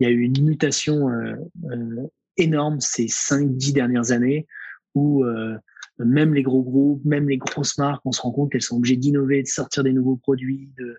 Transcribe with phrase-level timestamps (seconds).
[0.00, 1.08] il y a eu une mutation
[2.36, 4.46] énorme ces 5-10 dernières années
[4.94, 5.24] où
[5.98, 8.96] même les gros groupes, même les grosses marques, on se rend compte qu'elles sont obligées
[8.96, 10.98] d'innover, de sortir des nouveaux produits, de, euh,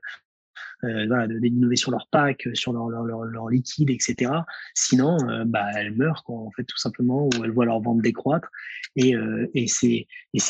[0.81, 4.31] voilà, d'innover sur leur pack, sur leur, leur, leur, liquide, etc.
[4.73, 8.01] Sinon, euh, bah, elles meurent, quoi, en fait, tout simplement, ou elles voient leur vente
[8.01, 8.49] décroître.
[8.95, 10.07] Et, euh, et c'est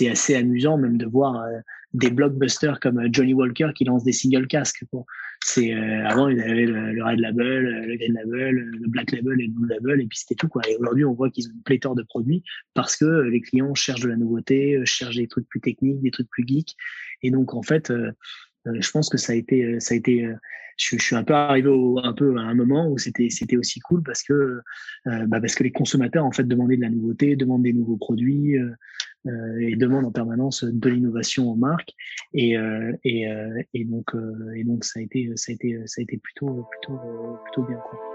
[0.09, 1.59] assez amusant même de voir euh,
[1.93, 4.83] des blockbusters comme Johnny Walker qui lance des single casques.
[4.91, 5.05] Quoi.
[5.43, 9.47] C'est avant il avait le, le, Red Label, le Green Label, le Black Label et
[9.47, 10.61] le Blue Label et puis c'était tout quoi.
[10.67, 14.01] Et aujourd'hui on voit qu'ils ont une pléthore de produits parce que les clients cherchent
[14.01, 16.75] de la nouveauté, cherchent des trucs plus techniques, des trucs plus geeks.
[17.21, 18.11] Et donc en fait euh,
[18.73, 20.35] je pense que ça a été, euh, ça a été, euh,
[20.77, 23.79] je, suis un peu arrivé au, un peu à un moment où c'était, c'était aussi
[23.79, 24.59] cool parce que,
[25.05, 28.57] bah parce que les consommateurs en fait demandaient de la nouveauté, demandent des nouveaux produits
[28.57, 31.93] euh, et demandent en permanence de l'innovation aux marques
[32.33, 32.55] et
[33.05, 33.27] et,
[33.73, 34.11] et donc
[34.53, 36.99] et donc ça a été, ça a été, ça a été plutôt plutôt
[37.45, 38.14] plutôt bien quoi.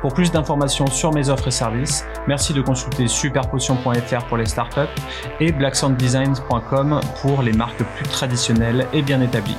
[0.00, 4.80] Pour plus d'informations sur mes offres et services, merci de consulter superpotion.fr pour les startups
[5.40, 9.56] et blacksounddesigns.com pour les marques plus traditionnelles et bien établies.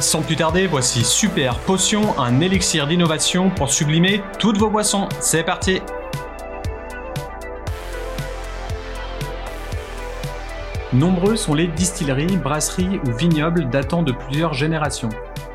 [0.00, 5.08] Sans plus tarder, voici Super Potion, un élixir d'innovation pour sublimer toutes vos boissons.
[5.20, 5.80] C'est parti
[10.92, 15.08] Nombreux sont les distilleries, brasseries ou vignobles datant de plusieurs générations.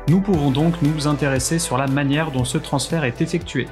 [0.08, 3.68] Nous pouvons donc nous intéresser sur la manière dont ce transfert est effectué.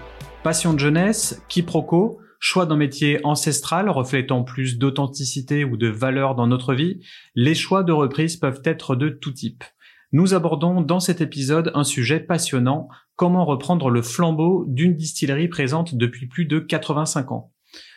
[0.47, 6.47] Passion de jeunesse, quiproquo, choix d'un métier ancestral reflétant plus d'authenticité ou de valeur dans
[6.47, 7.01] notre vie,
[7.35, 9.65] les choix de reprise peuvent être de tout type.
[10.13, 15.97] Nous abordons dans cet épisode un sujet passionnant, comment reprendre le flambeau d'une distillerie présente
[15.97, 17.53] depuis plus de 85 ans.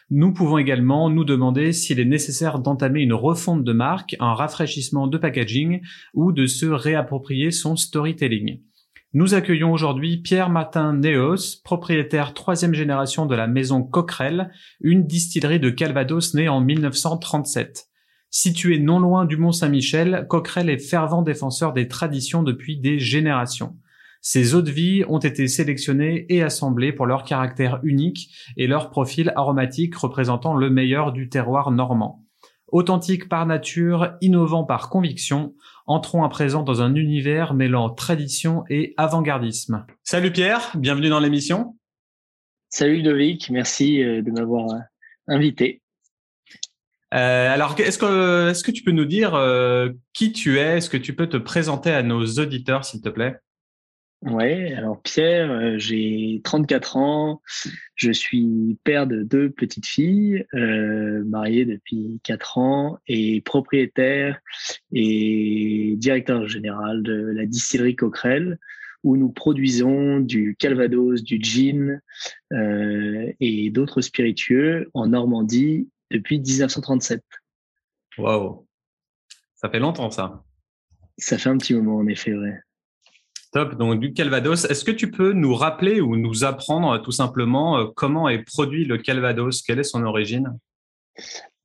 [0.10, 5.06] Nous pouvons également nous demander s'il est nécessaire d'entamer une refonte de marque, un rafraîchissement
[5.06, 5.82] de packaging
[6.16, 8.60] ou de se réapproprier son storytelling.
[9.12, 15.60] Nous accueillons aujourd'hui Pierre Martin Neos, propriétaire troisième génération de la maison Coquerel, une distillerie
[15.60, 17.88] de Calvados née en 1937.
[18.30, 23.78] Située non loin du Mont Saint-Michel, Coquerel est fervent défenseur des traditions depuis des générations.
[24.22, 28.92] Ses eaux de vie ont été sélectionnées et assemblées pour leur caractère unique et leur
[28.92, 32.28] profil aromatique représentant le meilleur du terroir normand.
[32.72, 35.56] Authentique par nature, innovant par conviction,
[35.90, 39.86] entrons à présent dans un univers mêlant tradition et avant-gardisme.
[40.04, 41.76] Salut Pierre, bienvenue dans l'émission.
[42.70, 44.78] Salut Ludovic, merci euh, de m'avoir euh,
[45.28, 45.82] invité.
[47.16, 50.78] Euh, alors, est-ce que, est-ce que tu peux nous dire euh, qui tu es?
[50.78, 53.38] Est-ce que tu peux te présenter à nos auditeurs, s'il te plaît?
[54.22, 57.42] Ouais, alors Pierre, euh, j'ai 34 ans,
[57.96, 64.42] je suis père de deux petites filles, euh, marié depuis 4 ans et propriétaire
[64.92, 68.60] et directeur général de la distillerie Coquerel
[69.04, 72.02] où nous produisons du Calvados, du gin
[72.52, 77.24] euh, et d'autres spiritueux en Normandie depuis 1937.
[78.18, 78.68] Waouh,
[79.56, 80.44] ça fait longtemps ça.
[81.18, 82.60] Ça fait un petit moment en effet, ouais.
[83.52, 83.76] Top.
[83.78, 84.66] Donc, du Calvados.
[84.66, 88.86] Est-ce que tu peux nous rappeler ou nous apprendre tout simplement euh, comment est produit
[88.86, 89.64] le Calvados?
[89.64, 90.58] Quelle est son origine?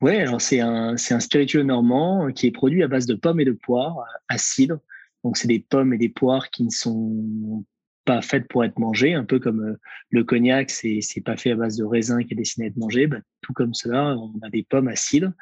[0.01, 3.45] Oui, alors c'est un, un spiritueux normand qui est produit à base de pommes et
[3.45, 3.97] de poires
[4.29, 4.79] à cidre.
[5.25, 7.65] Donc, c'est des pommes et des poires qui ne sont
[8.05, 9.81] pas faites pour être mangées, un peu comme euh,
[10.11, 13.07] le cognac, c'est, pas fait à base de raisin qui est destiné à être mangé.
[13.07, 15.33] Bah, tout comme cela, on a des pommes à cidre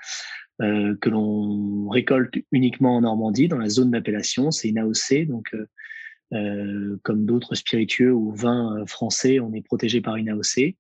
[0.61, 4.51] euh, que l'on récolte uniquement en Normandie, dans la zone d'appellation.
[4.51, 5.67] C'est une AOC, donc euh,
[6.33, 10.77] euh, comme d'autres spiritueux ou vins euh, français, on est protégé par une AOC.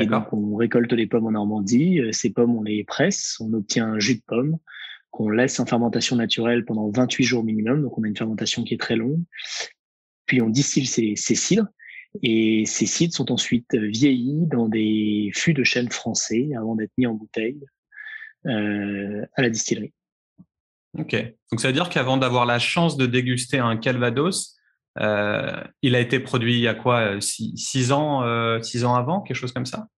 [0.00, 2.00] Et donc, on récolte les pommes en Normandie.
[2.00, 4.58] Euh, ces pommes, on les presse, on obtient un jus de pomme
[5.10, 7.82] qu'on laisse en fermentation naturelle pendant 28 jours minimum.
[7.82, 9.22] Donc, on a une fermentation qui est très longue.
[10.26, 11.66] Puis, on distille ces, ces cidres.
[12.22, 17.06] Et ces cidres sont ensuite vieillis dans des fûts de chêne français avant d'être mis
[17.06, 17.60] en bouteille
[18.46, 19.92] euh, à la distillerie.
[20.96, 21.14] Ok.
[21.50, 24.57] Donc, ça veut dire qu'avant d'avoir la chance de déguster un Calvados,
[25.00, 28.94] euh, il a été produit il y a quoi euh, six, ans, euh, six ans
[28.94, 29.88] avant, quelque chose comme ça?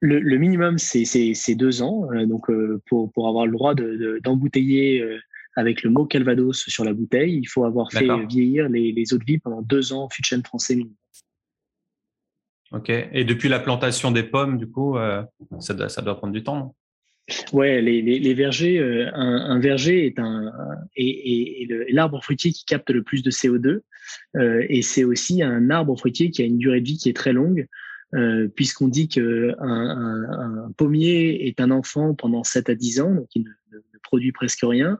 [0.00, 2.08] Le, minimum, c'est deux ans.
[2.26, 2.50] donc,
[2.86, 5.20] pour, pour avoir le droit d'embouteiller de,
[5.54, 9.18] avec le mot Calvados sur la bouteille, il faut avoir fait vieillir les, les eaux
[9.18, 10.96] de vie pendant deux ans fût de chêne français minimum.
[12.72, 12.88] Ok.
[12.88, 14.96] Et depuis la plantation des pommes, du coup,
[15.58, 16.74] ça, doit, ça doit prendre du temps,
[17.52, 18.80] Ouais, les, les, vergers,
[19.14, 20.52] un, un, verger est un
[20.96, 23.80] et, l'arbre fruitier qui capte le plus de CO2
[24.68, 27.32] et c'est aussi un arbre fruitier qui a une durée de vie qui est très
[27.32, 27.66] longue.
[28.12, 33.28] Euh, puisqu'on dit qu'un un, pommier est un enfant pendant 7 à 10 ans, donc
[33.36, 34.98] il ne, produit presque rien,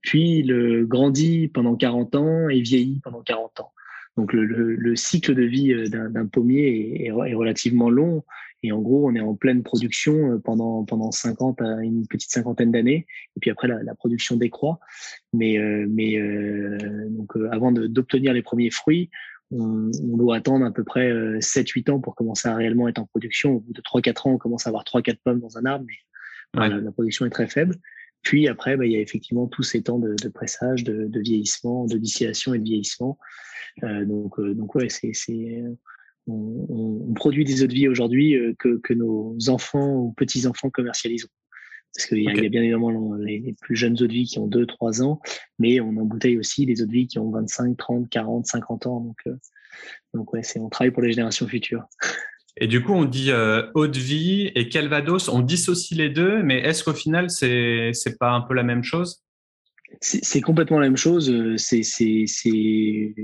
[0.00, 3.72] puis il grandit pendant 40 ans et vieillit pendant 40 ans.
[4.16, 8.24] Donc le, le, le cycle de vie euh, d'un pommier est, relativement long,
[8.62, 12.30] et en gros on est en pleine production euh, pendant, pendant 50 à une petite
[12.30, 14.80] cinquantaine d'années, et puis après la, la production décroît.
[15.32, 15.58] Mais,
[15.88, 16.18] mais
[17.08, 19.10] donc avant d'obtenir les premiers fruits,
[19.52, 23.06] on, doit attendre à peu près 7-8 euh, ans pour commencer à réellement être en
[23.06, 23.56] production.
[23.56, 25.84] Au bout de 3-4 ans, on commence à avoir 3-4 pommes dans un arbre,
[26.54, 27.76] mais la, production est très faible.
[28.22, 31.96] Puis après, bah, il y a effectivement tous ces temps de, pressage, de, vieillissement, de
[31.96, 33.18] distillation et de vieillissement.
[33.82, 35.64] Euh, donc, euh, donc ouais, c'est,
[36.30, 41.28] on, produit des eaux de vie aujourd'hui que, que nos enfants ou petits-enfants commercialisent.
[41.94, 45.02] Parce qu'il y, a bien évidemment les, plus jeunes eaux de vie qui ont 2-3
[45.02, 45.20] ans,
[45.58, 49.00] mais on embouteille aussi des eaux de vie qui ont 25, 30, 40, 50 ans.
[49.00, 49.34] Donc, euh,
[50.14, 51.84] donc ouais, c'est, on travaille pour les générations futures.
[52.56, 56.42] Et du coup, on dit euh, eau de vie et Calvados, on dissocie les deux,
[56.42, 59.24] mais est-ce qu'au final, c'est c'est pas un peu la même chose?
[60.00, 61.56] C'est, complètement la même chose.
[61.56, 63.14] C'est, c'est, c'est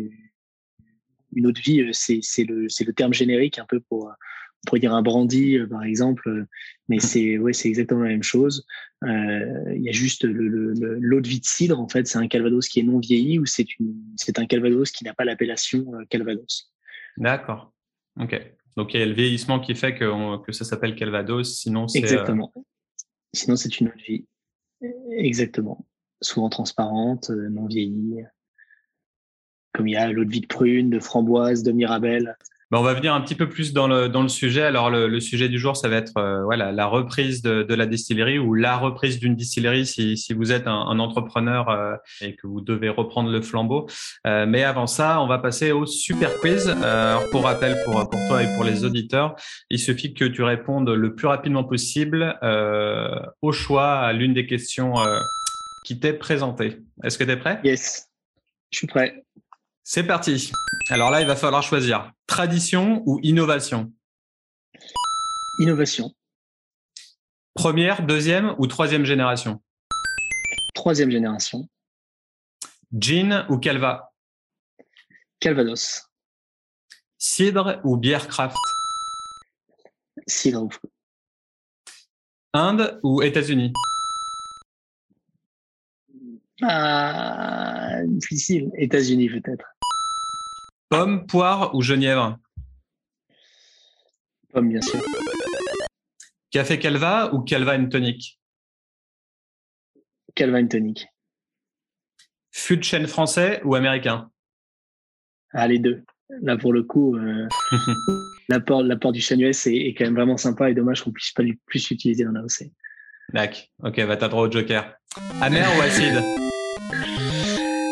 [1.36, 4.10] une eau de vie, c'est, c'est le, terme générique un peu pour
[4.56, 6.46] on pourrait dire un brandy euh, par exemple, euh,
[6.88, 8.66] mais c'est ouais, c'est exactement la même chose.
[9.04, 12.68] Euh, il y a juste l'eau de vie de cidre en fait, c'est un calvados
[12.68, 16.72] qui est non vieilli ou c'est une c'est un calvados qui n'a pas l'appellation calvados.
[17.16, 17.72] D'accord.
[18.18, 18.40] Ok.
[18.76, 21.98] Donc il y a le vieillissement qui fait que, que ça s'appelle calvados, sinon c'est
[21.98, 22.52] exactement.
[23.32, 24.26] Sinon c'est une eau de vie.
[25.12, 25.86] Exactement.
[26.22, 28.22] Souvent transparente, non vieillie.
[29.76, 32.36] Comme il y a l'eau de vie de prune, de framboise, de mirabelle.
[32.72, 34.62] Ben, on va venir un petit peu plus dans le, dans le sujet.
[34.62, 37.74] Alors, le, le sujet du jour, ça va être euh, voilà, la reprise de, de,
[37.74, 41.94] la distillerie ou la reprise d'une distillerie si, si vous êtes un, un entrepreneur euh,
[42.20, 43.86] et que vous devez reprendre le flambeau.
[44.26, 46.74] Euh, mais avant ça, on va passer au super quiz.
[46.82, 49.36] Euh, pour rappel, pour, pour toi et pour les auditeurs,
[49.70, 52.36] il suffit que tu répondes le plus rapidement possible
[53.42, 54.94] au choix à l'une des questions
[55.84, 56.78] qui t'est présentée.
[57.04, 57.60] Est-ce que tu es prêt?
[57.62, 58.08] Yes,
[58.72, 59.22] je suis prêt.
[59.88, 60.50] C'est parti.
[60.90, 63.92] Alors là, il va falloir choisir tradition ou innovation.
[65.60, 66.12] Innovation.
[67.54, 69.62] Première, deuxième ou troisième génération?
[70.74, 71.68] Troisième génération.
[72.92, 74.12] Gin ou Calva?
[75.38, 76.10] Calvados.
[77.16, 78.56] Cidre ou bière craft.
[80.26, 80.68] Cidre.
[82.52, 83.72] Inde ou États-Unis?
[86.60, 88.72] Ah, difficile.
[88.74, 89.75] États-Unis peut-être.
[90.88, 92.38] Pomme, poire ou genièvre?
[94.52, 95.02] Pomme, bien sûr.
[96.50, 98.38] Café Calva ou Calva Tonic?
[100.34, 101.08] Calva Tonic.
[102.52, 104.30] Fût de chêne français ou américain?
[105.52, 106.04] Ah, les deux.
[106.42, 107.48] Là, pour le coup, euh,
[108.48, 111.90] l'apport, du chêne US est, quand même vraiment sympa et dommage qu'on puisse pas plus
[111.90, 112.70] l'utiliser dans l'AOC.
[113.32, 113.62] D'accord.
[113.82, 114.94] Ok, va t'as droit au joker.
[115.40, 116.22] Amer ou acide?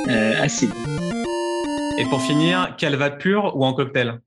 [0.09, 0.94] Euh, Acide.
[1.97, 4.21] Et pour finir, calva pur ou en cocktail?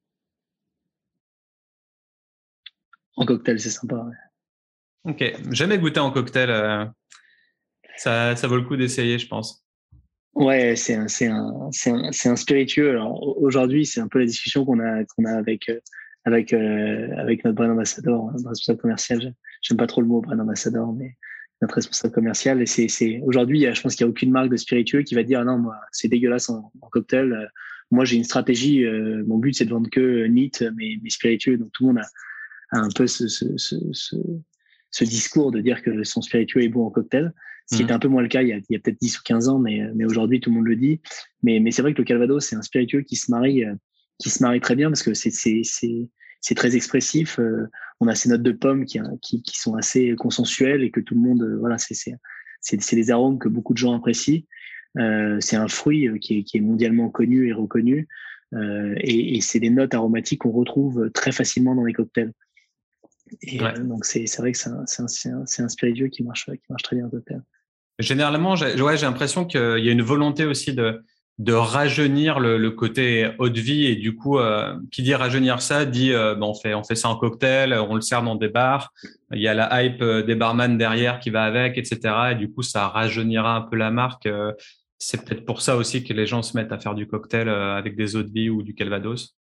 [3.17, 4.05] En cocktail, c'est sympa.
[5.03, 6.49] Ok, jamais goûté en cocktail.
[6.49, 6.85] Euh,
[7.97, 9.65] ça, ça vaut le coup d'essayer, je pense.
[10.33, 12.92] Ouais, c'est un, c'est un, c'est un, un spiritueux.
[12.92, 15.80] Alors aujourd'hui, c'est un peu la discussion qu'on a, qu'on a avec, euh,
[16.25, 19.33] avec, euh, avec notre brand ambassadeur, notre responsable commercial.
[19.61, 21.18] J'aime pas trop le mot brand ambassadeur, mais
[21.61, 22.61] notre responsable commercial.
[22.61, 25.23] Et c'est, c'est aujourd'hui, je pense qu'il n'y a aucune marque de spiritueux qui va
[25.23, 27.33] dire ah non, moi, c'est dégueulasse en, cocktail.
[27.33, 27.45] Euh,
[27.92, 28.85] moi, j'ai une stratégie.
[28.85, 31.57] Euh, mon but, c'est de vendre que NIT, mais, mais spiritueux.
[31.57, 32.04] Donc tout le monde
[32.71, 33.76] a, un peu ce, ce, ce,
[34.92, 37.33] ce, discours de dire que son spiritueux est bon en cocktail.
[37.69, 37.85] Ce qui mmh.
[37.85, 39.59] était un peu moins le cas il y a, a peut-être 10 ou 15 ans,
[39.59, 41.02] mais, mais aujourd'hui, tout le monde le dit.
[41.44, 43.73] Mais, mais c'est vrai que le Calvados, c'est un spiritueux qui se marie, euh,
[44.19, 45.31] qui se marie très bien parce que c'est,
[46.41, 47.39] c'est, très expressif.
[47.39, 47.67] Euh,
[47.99, 51.15] on a ces notes de pommes qui, qui, qui, sont assez consensuelles et que tout
[51.15, 54.44] le monde, euh, voilà, c'est, des arômes que beaucoup de gens apprécient.
[54.97, 58.07] Euh, c'est un fruit qui est, qui est, mondialement connu et reconnu.
[58.53, 62.31] Et, et c'est des notes aromatiques qu'on retrouve très facilement dans les cocktails.
[63.41, 67.09] Et donc c'est, vrai que c'est un, spiritueux qui marche, qui marche très bien en
[67.09, 67.41] cocktail.
[67.99, 71.03] Généralement, j'ai, ouais, j'ai l'impression qu'il y a une volonté aussi de,
[71.39, 75.61] de rajeunir le, le, côté haute de vie et du coup euh, qui dit rajeunir
[75.61, 78.47] ça dit euh, on fait on fait ça en cocktail on le sert dans des
[78.47, 78.91] bars
[79.31, 81.99] il y a la hype euh, des barman derrière qui va avec etc
[82.31, 84.27] et du coup ça rajeunira un peu la marque
[84.97, 87.95] c'est peut-être pour ça aussi que les gens se mettent à faire du cocktail avec
[87.95, 89.37] des eaux de vie ou du calvados.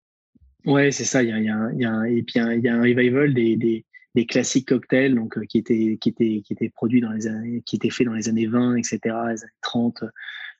[0.65, 2.63] Ouais c'est ça il y a, il y a, il y a et puis il
[2.63, 6.53] y a un revival des, des des classiques cocktails donc qui étaient qui étaient qui
[6.53, 9.59] étaient produits dans les années qui étaient faits dans les années 20 etc les années
[9.61, 10.03] 30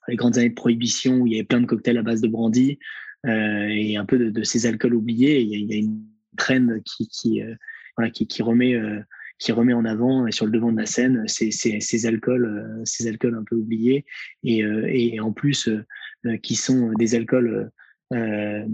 [0.07, 2.27] les grandes années de prohibition où il y avait plein de cocktails à base de
[2.27, 2.79] brandy
[3.25, 5.41] et un peu de, ces alcools oubliés.
[5.41, 6.03] Il y a, une
[6.37, 7.41] traîne qui qui
[7.97, 11.51] voilà qui, remet en avant et sur le devant de la scène ces,
[12.05, 14.05] alcools ces alcools un peu oubliés.
[14.43, 15.69] Et, en plus
[16.41, 17.71] qui sont des alcools
[18.13, 18.65] euh,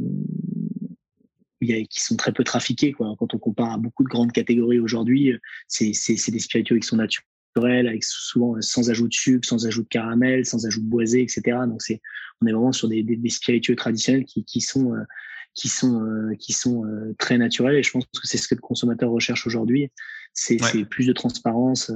[1.60, 2.92] qui sont très peu trafiqués.
[2.92, 5.34] Quand on compare à beaucoup de grandes catégories aujourd'hui,
[5.68, 5.92] c'est
[6.32, 10.46] des spiritueux qui sont naturels, avec souvent sans ajout de sucre, sans ajout de caramel,
[10.46, 11.42] sans ajout de boisé, etc.
[11.68, 12.02] Donc c'est,
[12.42, 14.94] on est vraiment sur des, des, spiritueux traditionnels qui, qui sont
[15.56, 16.84] qui sont qui sont
[17.18, 17.76] très naturels.
[17.76, 19.92] Et je pense que c'est ce que le consommateur recherche aujourd'hui.
[20.34, 21.92] C'est plus de transparence,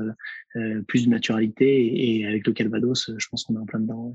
[0.87, 2.17] plus de naturalité.
[2.17, 4.13] Et, avec le Calvados, je pense qu'on est en plein dedans.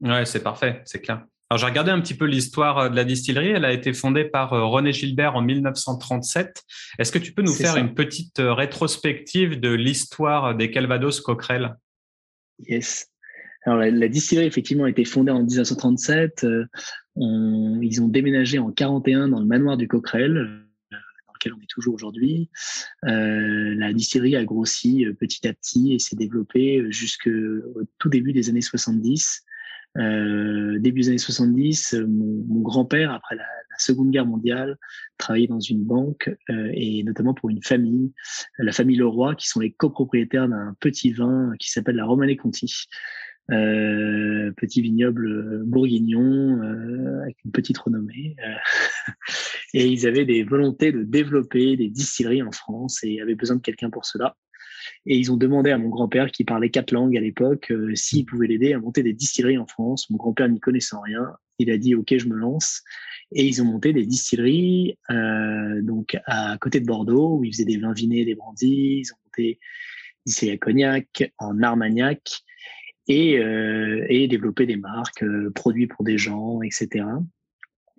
[0.00, 1.24] Ouais, c'est parfait, c'est clair.
[1.50, 3.48] Alors, j'ai regardé un petit peu l'histoire euh, de la distillerie.
[3.48, 6.62] Elle a été fondée par euh, René Gilbert en 1937.
[7.00, 11.74] Est-ce que tu peux nous faire une petite euh, rétrospective de l'histoire des Calvados Coquerel?
[12.60, 13.08] Yes.
[13.66, 16.46] Alors, la, distillerie, effectivement, a été fondée en 1937.
[17.16, 20.34] ils ont déménagé en 41 dans le manoir du Coquerel,
[20.92, 22.48] dans lequel on est toujours aujourd'hui.
[23.02, 27.30] la distillerie a grossi petit à petit et s'est développée jusqu'au
[27.98, 29.44] tout début des années 70
[29.98, 33.44] euh, début des années 70, euh, mon, mon grand-père, après la,
[33.80, 34.76] Seconde Guerre mondiale,
[35.18, 38.12] travaillait dans une banque euh, et notamment pour une famille,
[38.58, 42.86] la famille Leroy, qui sont les copropriétaires d'un petit vin qui s'appelle la Romanée Conti.
[43.50, 48.36] Euh, petit vignoble bourguignon euh, avec une petite renommée.
[49.74, 53.62] et ils avaient des volontés de développer des distilleries en France et avaient besoin de
[53.62, 54.36] quelqu'un pour cela.
[55.06, 58.26] Et ils ont demandé à mon grand-père, qui parlait quatre langues à l'époque, euh, s'il
[58.26, 60.10] pouvait l'aider à monter des distilleries en France.
[60.10, 61.32] Mon grand-père n'y connaissant rien.
[61.58, 62.82] Il a dit, OK, je me lance.
[63.32, 67.64] Et ils ont monté des distilleries euh, donc à côté de Bordeaux, où ils faisaient
[67.64, 69.02] des vins vinés, des brandis.
[69.02, 69.58] Ils ont monté des
[70.26, 72.42] distilleries à Cognac, en Armagnac,
[73.08, 77.04] et, euh, et développé des marques, produits pour des gens, etc.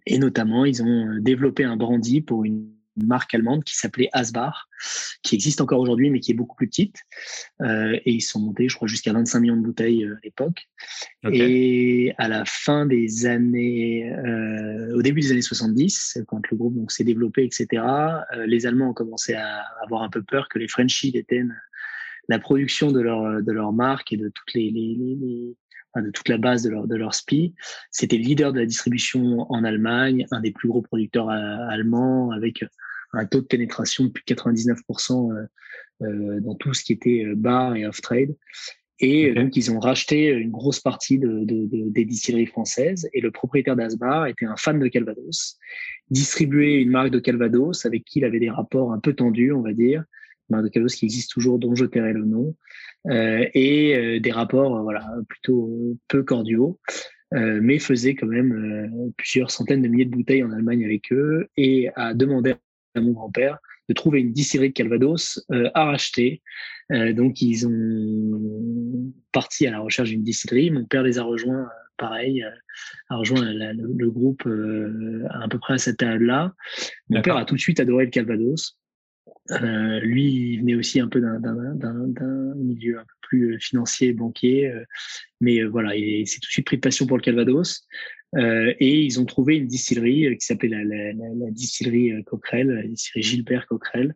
[0.06, 4.70] Et notamment, ils ont développé un brandy pour une marque allemande qui s'appelait Asbar,
[5.24, 6.98] qui existe encore aujourd'hui, mais qui est beaucoup plus petite.
[7.62, 10.68] Euh, et ils sont montés, je crois, jusqu'à 25 millions de bouteilles euh, à l'époque.
[11.32, 16.76] Et à la fin des années, euh, au début des années 70, quand le groupe
[16.76, 17.84] donc s'est développé, etc.,
[18.46, 21.56] les Allemands ont commencé à avoir un peu peur que les Frenchies détiennent
[22.28, 25.56] la production de leur de leur marque et de toutes les, les, les,
[25.96, 27.54] de toute la base de leur, de leur SPI.
[27.90, 32.64] C'était le leader de la distribution en Allemagne, un des plus gros producteurs allemands, avec
[33.14, 35.46] un taux de pénétration de plus de 99% euh,
[36.02, 38.36] euh, dans tout ce qui était euh, bar et off-trade.
[39.04, 43.10] Et donc, ils ont racheté une grosse partie de, de, de, des distilleries françaises.
[43.14, 45.58] Et le propriétaire d'Asbar était un fan de Calvados,
[46.12, 49.62] distribuait une marque de Calvados avec qui il avait des rapports un peu tendus, on
[49.62, 50.02] va dire.
[50.50, 52.56] Une marque de Calvados qui existe toujours, dont je tairai le nom.
[53.10, 56.80] Euh, et des rapports voilà, plutôt peu cordiaux.
[57.34, 61.48] Euh, mais faisait quand même plusieurs centaines de milliers de bouteilles en Allemagne avec eux
[61.56, 62.56] et a demandé
[62.94, 63.60] à mon grand-père
[63.92, 66.42] de trouver une distillerie de Calvados euh, à racheter.
[66.92, 70.72] Euh, donc ils ont parti à la recherche d'une distillerie.
[70.72, 72.44] Mon père les a rejoints, euh, pareil,
[73.10, 74.48] a rejoint le, groupe
[75.30, 76.54] à, peu près à cette période-là.
[77.10, 78.80] Mon père a tout de suite adoré le Calvados.
[80.02, 84.74] Lui, il venait aussi un peu d'un milieu un peu plus financier, banquier,
[85.40, 87.88] mais voilà, il s'est tout de suite pris de passion pour le Calvados.
[88.38, 92.24] Euh, et ils ont trouvé une distillerie euh, qui s'appelait la, la, la, distillerie euh,
[92.24, 94.16] Coquerel, la distillerie Gilbert Coquerel,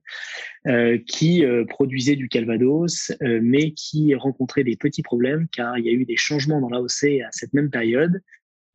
[0.68, 5.92] euh, qui produisait du Calvados, mais qui rencontrait des petits problèmes car il y a
[5.92, 8.22] eu des changements dans l'AOC à cette même période.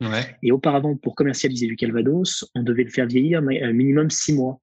[0.00, 0.36] Ouais.
[0.42, 4.60] Et auparavant, pour commercialiser du Calvados, on devait le faire vieillir minimum six mois.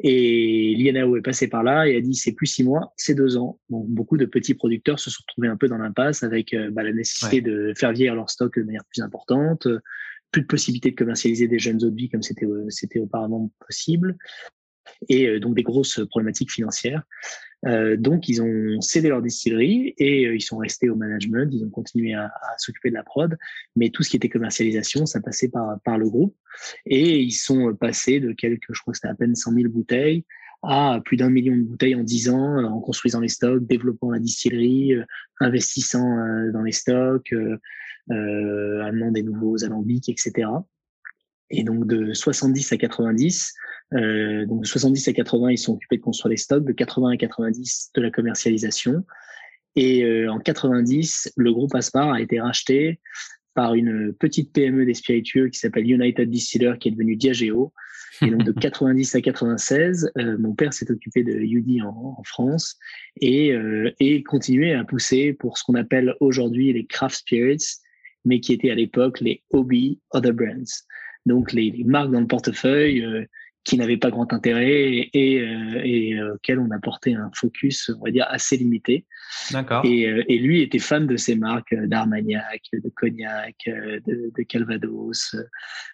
[0.00, 3.36] Et l'INAO est passé par là et a dit c'est plus six mois, c'est deux
[3.36, 3.58] ans.
[3.70, 6.92] Donc beaucoup de petits producteurs se sont retrouvés un peu dans l'impasse avec bah, la
[6.92, 9.66] nécessité de faire vieillir leur stock de manière plus importante,
[10.32, 13.50] plus de possibilité de commercialiser des jeunes eaux de vie comme c'était euh, c'était auparavant
[13.66, 14.16] possible
[15.08, 17.02] et euh, donc des grosses problématiques financières.
[17.66, 21.64] Euh, donc ils ont cédé leur distillerie et euh, ils sont restés au management, ils
[21.64, 23.36] ont continué à, s'occuper de la prod,
[23.74, 26.36] mais tout ce qui était commercialisation, ça passait par, par le groupe
[26.84, 30.24] et ils sont passés de quelques, je crois que c'était à peine 100 000 bouteilles
[30.62, 34.18] à plus d'un million de bouteilles en dix ans en construisant les stocks, développant la
[34.18, 34.94] distillerie,
[35.38, 37.32] investissant dans les stocks,
[38.12, 40.48] euh, amenant des nouveaux alambics, etc.
[41.50, 43.52] Et donc de 70 à 90,
[43.94, 47.10] euh, donc de 70 à 80, ils sont occupés de construire les stocks, de 80
[47.10, 49.04] à 90 de la commercialisation.
[49.76, 53.00] Et euh, en 90, le groupe Aspar a été racheté
[53.54, 57.72] par une petite PME des spiritueux qui s'appelle United Distiller, qui est devenue Diageo.
[58.22, 62.22] Et donc de 90 à 96, euh, mon père s'est occupé de UD en, en
[62.24, 62.78] France
[63.20, 67.76] et, euh, et continuait à pousser pour ce qu'on appelle aujourd'hui les craft spirits,
[68.24, 70.84] mais qui étaient à l'époque les hobby other brands.
[71.26, 73.24] Donc les, les marques dans le portefeuille euh,
[73.66, 78.04] qui n'avaient pas grand intérêt et, euh, et euh, auxquelles on apportait un focus, on
[78.04, 79.04] va dire, assez limité.
[79.50, 79.84] D'accord.
[79.84, 85.34] Et, euh, et, lui était fan de ces marques d'Armagnac, de Cognac, de, de Calvados,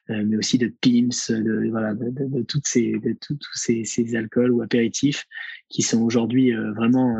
[0.08, 4.52] mais aussi de Pim's, de, voilà, de, de, toutes ces, de tous ces, ces, alcools
[4.52, 5.24] ou apéritifs
[5.70, 7.16] qui sont aujourd'hui vraiment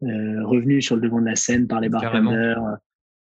[0.00, 2.58] revenus sur le devant de la scène par les bartenders,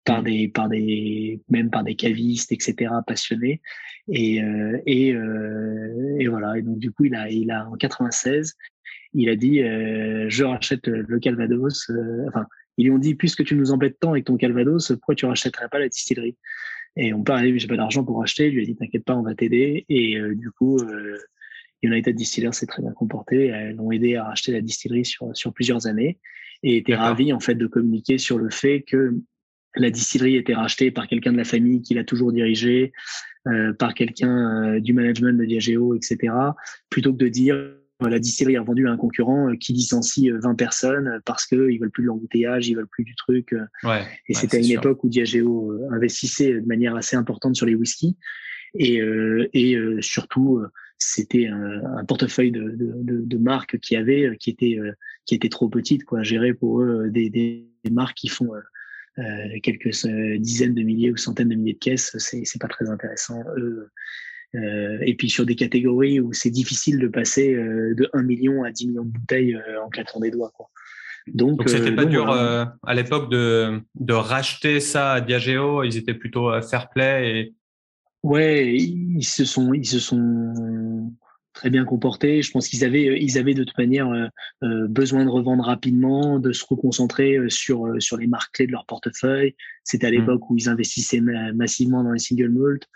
[0.10, 0.26] par mm.
[0.26, 3.62] des, par des, même par des cavistes, etc., passionnés.
[4.08, 6.58] Et, euh, et, euh, et, voilà.
[6.58, 8.56] Et donc, du coup, il a, il a en 96,
[9.14, 11.92] il a dit euh, Je rachète le Calvados.
[12.28, 12.46] Enfin,
[12.78, 15.70] ils lui ont dit Puisque tu nous embêtes tant avec ton Calvados, pourquoi tu rachèterais
[15.70, 16.38] pas la distillerie?
[16.96, 18.48] Et on parlait J'ai pas d'argent pour racheter.
[18.48, 19.86] Il lui a dit T'inquiète pas, on va t'aider.
[19.90, 20.80] Et du coup,
[21.84, 23.48] United Distillers s'est très bien comporté.
[23.48, 26.18] Elles l'ont aidé à racheter la distillerie sur, sur plusieurs années
[26.64, 29.14] et était ravi en fait de communiquer sur le fait que
[29.76, 32.92] la distillerie était rachetée par quelqu'un de la famille qui l'a toujours dirigée,
[33.48, 36.34] euh, par quelqu'un euh, du management de Diageo, etc.,
[36.90, 40.56] plutôt que de dire euh, la distillerie a vendu à un concurrent qui licencie 20
[40.56, 43.54] personnes parce qu'ils veulent plus de l'embouteillage, ils veulent plus du truc.
[43.84, 47.76] Ouais, et c'était à une époque où Diageo investissait de manière assez importante sur les
[47.76, 48.18] whiskies.
[48.76, 49.02] Et,
[49.54, 50.62] et surtout,
[51.00, 54.78] c'était un, un, portefeuille de, de, de, de, marques qui avait, qui était,
[55.26, 58.60] qui était trop petite, quoi, gérer pour eux des, des, marques qui font euh,
[59.64, 63.44] quelques euh, dizaines de milliers ou centaines de milliers de caisses, c'est pas très intéressant.
[64.56, 68.72] Euh, et puis sur des catégories où c'est difficile de passer de 1 million à
[68.72, 70.52] 10 millions de bouteilles en claquant des doigts.
[70.56, 70.70] Quoi.
[71.28, 75.84] Donc, donc c'était pas dur à l'époque de, de racheter ça à Diageo.
[75.84, 77.54] Ils étaient plutôt fair play et.
[78.22, 81.14] Ouais, ils se sont, ils se sont
[81.60, 82.42] très bien comportés.
[82.42, 84.28] Je pense qu'ils avaient, euh, ils avaient de toute manière euh,
[84.64, 88.86] euh, besoin de revendre rapidement, de se reconcentrer sur, sur les marques clés de leur
[88.86, 89.56] portefeuille.
[89.84, 90.14] C'était à mmh.
[90.14, 92.88] l'époque où ils investissaient massivement dans les single malt.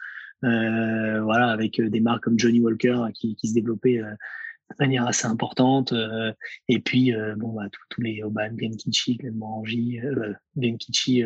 [0.46, 5.28] Euh, voilà, avec des marques comme Johnny Walker qui, qui se développaient de manière assez
[5.28, 5.94] importante.
[6.70, 11.24] et puis, bon, bah, tous les Oban, Glenkichi, Glenmorangie, euh, Glenkichi,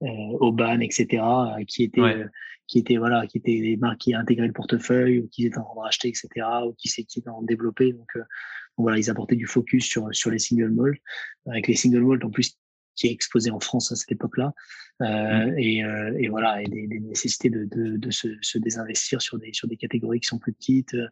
[0.00, 1.22] Oban, etc.,
[1.66, 2.26] qui étaient
[2.66, 5.64] qui étaient voilà, qui étaient des marques qui intégraient le portefeuille ou qui étaient en
[5.64, 6.28] train de racheter, etc.,
[6.66, 7.92] ou qui s'étaient en développer.
[7.92, 11.00] Donc, euh, donc, voilà, ils apportaient du focus sur sur les single malt,
[11.46, 12.58] avec les single malt en plus
[12.96, 14.54] qui est exposé en France à cette époque-là,
[15.02, 15.58] euh, mmh.
[15.58, 19.38] et, euh, et, voilà, et des, des nécessités de, de, de se, se, désinvestir sur
[19.38, 21.06] des sur des catégories qui sont plus petites, euh,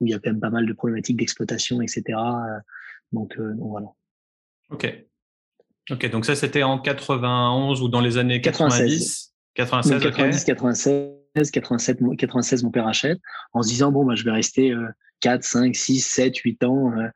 [0.00, 2.02] où il y a quand même pas mal de problématiques d'exploitation, etc.
[2.08, 2.58] Euh,
[3.12, 3.86] donc, donc voilà.
[4.70, 5.07] Ok.
[5.90, 9.34] Ok, donc ça c'était en 91 ou dans les années 90.
[9.54, 13.18] 96, 90, 96, 87, 96, mon père achète,
[13.52, 14.72] en se disant, bon, bah, je vais rester
[15.20, 16.92] 4, 5, 6, 7, 8 ans.
[16.96, 17.08] Euh,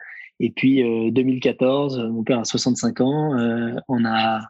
[0.43, 0.83] et puis,
[1.13, 4.43] 2014, euh, mon père a 65 ans, euh, on a,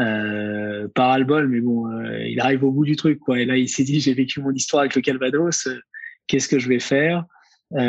[0.00, 1.86] euh, pas bol mais bon,
[2.24, 3.38] il arrive au bout du truc, quoi.
[3.38, 5.68] Et là, il s'est dit, j'ai vécu mon histoire avec le Calvados,
[6.26, 7.24] qu'est-ce que je vais faire?
[7.72, 7.82] Il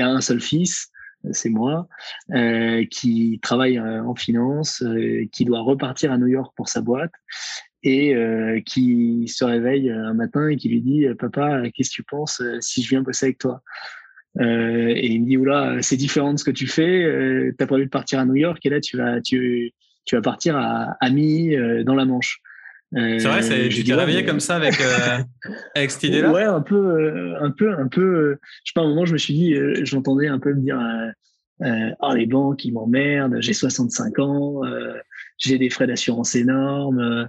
[0.00, 0.90] a un seul fils
[1.32, 1.88] c'est moi,
[2.34, 6.80] euh, qui travaille euh, en finance, euh, qui doit repartir à New York pour sa
[6.80, 7.12] boîte
[7.82, 8.16] et
[8.66, 12.82] qui se réveille un matin et qui lui dit Papa, qu'est-ce que tu penses si
[12.82, 13.62] je viens bosser avec toi?
[14.40, 17.04] Et il me dit Oula, c'est différent de ce que tu fais,
[17.56, 19.72] tu as prévu de partir à New York et là tu vas, tu,
[20.10, 22.40] vas partir à Ami dans la Manche.
[22.92, 24.74] C'est vrai, c'est, tu t'es réveillé comme ça avec,
[25.74, 26.32] avec cette idée-là?
[26.32, 28.38] Ouais, un peu, un peu, un peu.
[28.64, 30.78] je sais pas, à un moment, je me suis dit, j'entendais un peu me dire,
[31.62, 34.94] euh, oh, les banques, ils m'emmerdent, j'ai 65 ans, euh,
[35.38, 37.24] j'ai des frais d'assurance énormes, euh,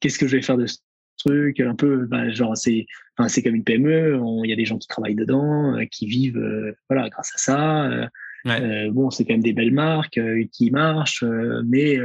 [0.00, 0.78] qu'est-ce que je vais faire de ce
[1.18, 4.64] truc Un peu, bah, genre, c'est enfin, c'est comme une PME, il y a des
[4.64, 8.10] gens qui travaillent dedans, euh, qui vivent voilà, grâce à ça.
[8.44, 8.88] Ouais.
[8.90, 10.20] bon, c'est quand même des belles marques
[10.52, 11.24] qui marchent,
[11.66, 11.98] mais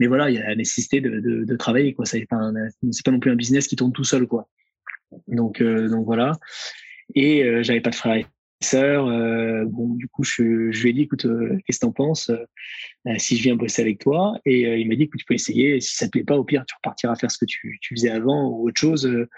[0.00, 2.04] mais voilà, il y a la nécessité de, de, de travailler quoi.
[2.06, 2.50] C'est pas
[2.90, 4.48] c'est pas non plus un business qui tourne tout seul quoi.
[5.28, 6.32] Donc donc voilà.
[7.14, 8.26] Et j'avais pas de frais
[8.60, 12.30] sœur, euh, bon, du coup, je, lui ai dit, écoute, euh, qu'est-ce que t'en penses
[12.30, 14.38] euh, si je viens bosser avec toi?
[14.44, 15.80] Et il m'a dit, écoute, tu peux essayer.
[15.80, 18.48] Si ça te plaît pas, au pire, tu repartiras faire ce que tu, faisais avant
[18.48, 19.02] ou autre chose.
[19.02, 19.28] de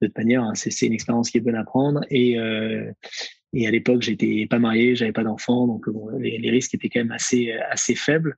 [0.00, 2.00] toute manière, hein, c'est une expérience qui est bonne à prendre.
[2.10, 5.86] Et, à l'époque, j'étais pas marié, j'avais pas d'enfant, donc
[6.18, 8.36] les, risques étaient quand même assez faibles.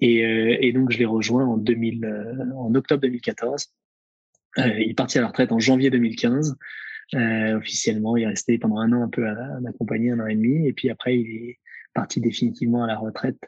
[0.00, 3.72] Et, donc, je l'ai rejoint en 2000, en octobre 2014.
[4.58, 6.56] il est parti à la retraite en janvier 2015.
[7.14, 10.34] Euh, officiellement, il est resté pendant un an un peu à, m'accompagner, un an et
[10.34, 11.58] demi, et puis après, il est
[11.94, 13.38] parti définitivement à la retraite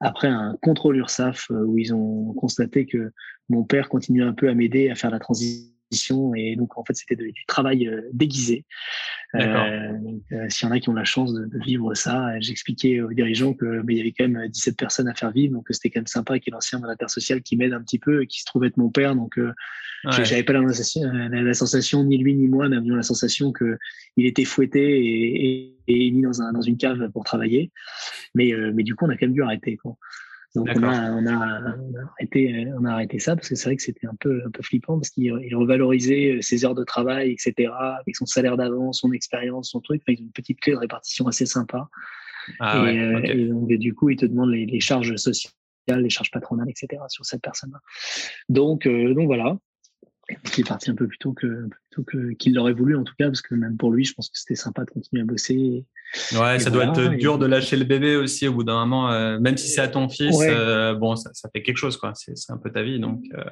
[0.00, 3.12] après un contrôle URSAF où ils ont constaté que
[3.48, 5.75] mon père continuait un peu à m'aider à faire la transition
[6.36, 8.64] et donc en fait c'était du travail euh, déguisé.
[9.34, 9.92] Euh,
[10.32, 13.54] euh, S'il y en a qui ont la chance de, vivre ça, j'expliquais aux dirigeants
[13.54, 16.06] que il y avait quand même 17 personnes à faire vivre, donc c'était quand même
[16.06, 18.44] sympa qu'il y ait l'ancien mandataire social qui m'aide un petit peu, et qui se
[18.46, 19.38] trouvait être mon père, donc
[20.10, 20.62] j'avais pas la,
[21.42, 23.76] la, sensation ni lui ni moi n'avions la sensation que
[24.16, 27.70] il était fouetté et, et, et mis dans, un, dans une cave pour travailler,
[28.34, 29.96] mais mais du coup on a quand même dû arrêter quoi.
[30.54, 31.76] Donc on a, on, a,
[32.12, 34.62] arrêté, on a arrêté ça parce que c'est vrai que c'était un peu, un peu
[34.62, 39.70] flippant parce qu'il revalorisait ses heures de travail, etc., avec son salaire d'avant, son expérience,
[39.70, 40.02] son truc.
[40.08, 41.88] Ont une petite clé de répartition assez sympa.
[42.60, 45.52] Ah et, euh, et, donc, du coup, ils te demandent les, les, charges sociales,
[45.88, 47.02] les charges patronales, etc.
[47.08, 47.80] sur cette personne-là.
[48.48, 49.58] Donc, euh, donc voilà
[50.52, 51.68] qui est parti un peu plus tôt que
[52.06, 54.38] que qu'il l'aurait voulu en tout cas parce que même pour lui je pense que
[54.38, 55.84] c'était sympa de continuer à bosser.
[56.32, 59.38] Ouais ça doit être dur de lâcher le bébé aussi au bout d'un moment euh,
[59.38, 62.12] même si c'est à ton fils euh, bon ça, ça, fait quelque chose quoi.
[62.14, 63.44] C'est un peu ta vie donc euh...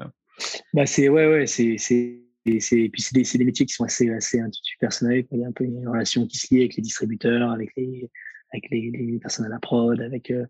[0.72, 4.10] bah c'est ouais ouais c'est c'est et puis c'est des, des, métiers qui sont assez
[4.10, 4.38] assez
[4.78, 7.70] personnels il y a un peu une relation qui se lie avec les distributeurs avec
[7.76, 8.10] les
[8.54, 10.46] avec les, les, personnes à la prod, avec, euh,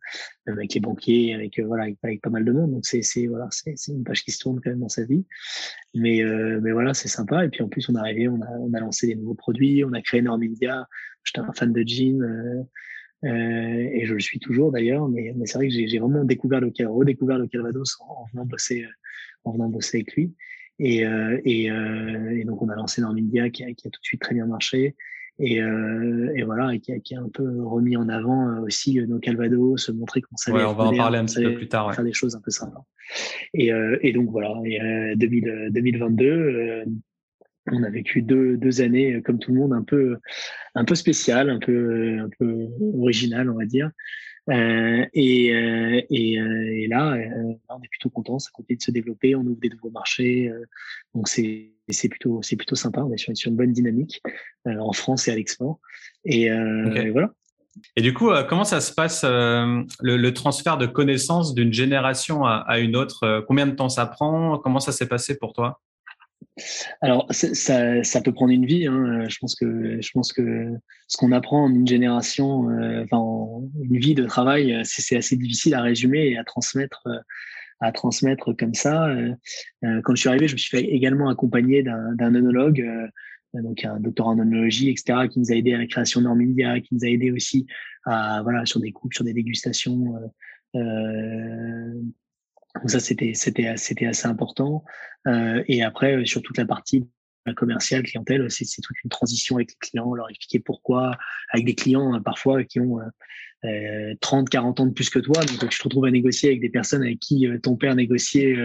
[0.47, 2.71] les banquiers, avec, euh, voilà, avec, pas mal de monde.
[2.71, 3.49] Donc, c'est voilà,
[3.89, 5.25] une page qui se tourne quand même dans sa vie.
[5.95, 7.45] Mais, euh, mais voilà, c'est sympa.
[7.45, 9.85] Et puis, en plus, on est arrivé, on a, on a lancé des nouveaux produits,
[9.85, 10.87] on a créé Normindia.
[11.25, 12.23] J'étais un fan de jean.
[13.23, 16.71] et je le suis toujours d'ailleurs, mais, mais c'est vrai que j'ai vraiment découvert le
[16.87, 18.85] redécouvert le Calvados en, en, venant bosser,
[19.45, 20.35] en venant bosser avec lui.
[20.79, 21.05] Et,
[21.45, 24.95] et, donc on a lancé Normindia qui qui a tout de suite très bien marché
[25.39, 28.61] et, euh, et voilà, et qui a, qui a, un peu remis en avant euh,
[28.61, 30.59] aussi euh, nos Calvados, se montrer qu'on savait.
[30.59, 31.89] Ouais, on va en parler un petit peu plus tard.
[31.89, 31.95] Ouais.
[31.95, 32.85] Faire des choses un peu sympas.
[33.53, 36.85] Et, euh, et donc voilà, et, euh, 2000, 2022, euh,
[37.73, 40.19] on a vécu deux, deux années comme tout le monde un peu
[40.77, 43.91] un peu spéciales, un peu un peu originales, on va dire.
[44.51, 47.17] Euh, et, euh, et, euh, et, là,
[47.69, 50.53] on est plutôt content, ça continue de se développer, on ouvre des nouveaux marchés,
[51.15, 54.23] donc c'est c'est plutôt c'est plutôt sympa, on est sur, sur une bonne dynamique
[54.67, 55.81] en France et à l'export.
[56.25, 57.31] Et, et, voilà.
[57.97, 62.65] Et du coup, comment ça se passe le, le, transfert de connaissances d'une génération à,
[62.67, 65.81] à, une autre Combien de temps ça prend Comment ça s'est passé pour toi?
[67.01, 68.87] Alors, ça, ça, peut prendre une vie.
[68.87, 69.29] Hein.
[69.29, 70.71] Je pense que je pense que
[71.09, 75.37] ce qu'on apprend en une génération, euh, enfin, en une vie de travail, c'est assez
[75.37, 77.19] difficile à résumer et à transmettre, euh,
[77.81, 79.09] à transmettre comme ça.
[79.09, 79.35] Euh,
[80.05, 82.89] quand je suis arrivé, je me suis fait également accompagner d'un œnologue,
[83.55, 86.95] donc un doctorat en œnologie, etc., qui nous a aidé à la création Normindia, qui
[86.95, 87.67] nous a aidé aussi
[88.05, 90.15] à voilà sur des coupes, sur des dégustations.
[92.75, 94.85] Donc ça, c'était c'était c'était assez important.
[95.27, 97.09] Euh, et après, euh, sur toute la partie
[97.57, 101.17] commerciale, clientèle, c'est toute une transition avec les clients, leur expliquer pourquoi,
[101.51, 103.01] avec des clients euh, parfois qui ont
[103.65, 105.45] euh, 30, 40 ans de plus que toi.
[105.45, 108.57] Donc tu te retrouves à négocier avec des personnes avec qui ton père négociait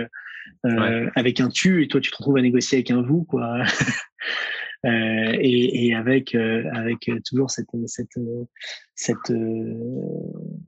[0.66, 3.64] euh, avec un tu et toi tu te retrouves à négocier avec un vous, quoi.
[4.86, 8.18] Euh, et, et, avec euh, avec toujours cette cette
[9.00, 9.34] cette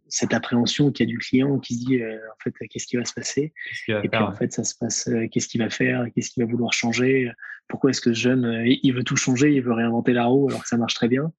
[0.07, 3.05] cette appréhension qu'il y a du client qui se dit en fait qu'est-ce qui va
[3.05, 3.53] se passer?
[3.87, 6.05] Et puis en fait ça se passe qu'est-ce qu'il va faire?
[6.13, 7.31] Qu'est-ce qu'il va vouloir changer?
[7.67, 10.61] Pourquoi est-ce que ce jeune il veut tout changer il veut réinventer la roue alors
[10.61, 11.31] que ça marche très bien?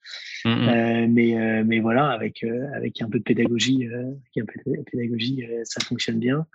[0.45, 0.49] Mmh.
[0.49, 5.47] euh, mais mais voilà avec avec un peu de pédagogie avec un peu de pédagogie
[5.65, 6.47] ça fonctionne bien.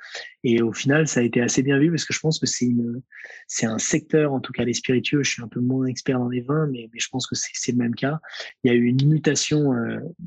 [0.43, 2.65] Et au final ça a été assez bien vu parce que je pense que c'est
[2.65, 3.01] une
[3.47, 6.29] c'est un secteur en tout cas les spiritueux je suis un peu moins expert dans
[6.29, 8.19] les vins, mais, mais je pense que c'est le même cas.
[8.63, 9.97] Il y a eu une mutation euh,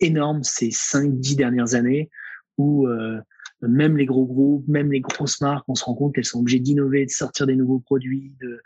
[0.00, 2.10] énorme ces 5-10 dernières années
[2.58, 3.20] où euh,
[3.62, 6.60] même les gros groupes, même les grosses marques, on se rend compte qu'elles sont obligées
[6.60, 8.60] d'innover, de sortir des nouveaux produits, de,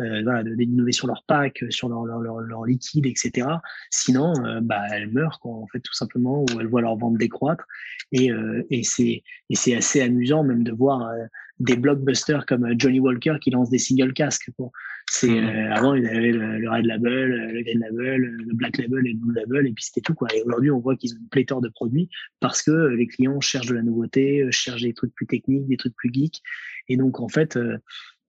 [0.00, 3.46] euh, d'innover sur leur pack, sur leur, leur, liquide, etc.
[3.90, 7.64] Sinon, euh, bah, elles meurent, en fait, tout simplement, ou elles voient leur vente décroître.
[8.12, 11.12] Et, euh, et c'est et c'est assez amusant même de voir
[11.58, 14.50] des blockbusters comme Johnny Walker qui lance des single casques.
[14.56, 14.70] Quoi.
[15.12, 15.72] C'est mmh.
[15.72, 19.18] avant il avait le, le, Red Label, le Green Label, le Black Label et le
[19.18, 20.28] Blue Label et puis c'était tout quoi.
[20.32, 23.66] Et aujourd'hui on voit qu'ils ont une pléthore de produits parce que les clients cherchent
[23.66, 26.40] de la nouveauté, cherchent des trucs plus techniques, des trucs plus geeks.
[26.86, 27.76] Et donc en fait euh,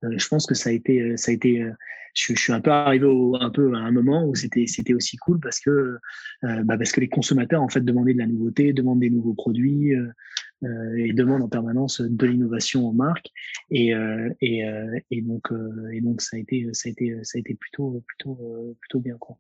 [0.03, 1.71] je pense que ça a été, euh, ça a été, euh,
[2.13, 5.39] je, suis un peu arrivé au, un peu à un moment où c'était, aussi cool
[5.39, 5.97] parce que,
[6.41, 9.95] bah parce que les consommateurs en fait demandaient de la nouveauté, demandent des nouveaux produits
[9.95, 13.29] euh, et demandent en permanence de l'innovation aux marques.
[13.69, 19.15] Et, donc, ça a été, ça a été, ça a été plutôt, plutôt, plutôt bien
[19.17, 19.37] quoi.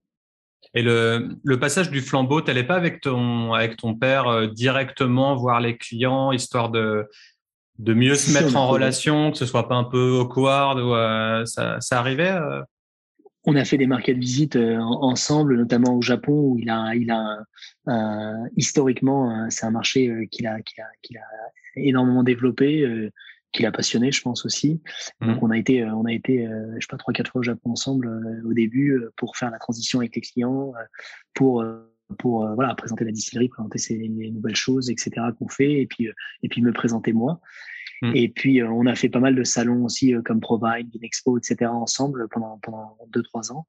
[0.75, 5.35] Et le, le, passage du flambeau, tu n'allais pas avec ton, avec ton père directement
[5.35, 7.07] voir les clients, histoire de,
[7.81, 11.45] de mieux se mettre en relation, que ce soit pas un peu awkward ou euh,
[11.45, 12.61] ça, ça arrivait euh?
[13.43, 17.39] On a fait des market visites ensemble, notamment au Japon, où il a, il a
[18.55, 21.25] historiquement, c'est un marché qu'il a, qu'il a, qu'il a
[21.75, 23.09] énormément développé
[23.51, 24.79] qui l'a passionné, je pense aussi.
[25.21, 25.27] Mmh.
[25.27, 27.71] Donc on a été, on a été, je sais pas trois quatre fois au Japon
[27.71, 28.11] ensemble
[28.45, 30.73] au début pour faire la transition avec les clients,
[31.33, 31.65] pour
[32.17, 35.11] pour euh, voilà présenter la distillerie, présenter ces nouvelles choses, etc.
[35.37, 37.41] qu'on fait, et puis euh, et puis me présenter moi.
[38.01, 38.11] Mm.
[38.15, 41.65] Et puis euh, on a fait pas mal de salons aussi comme Provide, Expo, etc.
[41.71, 43.67] ensemble pendant pendant deux trois ans.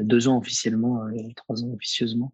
[0.00, 2.32] Deux ans officiellement et trois ans officieusement.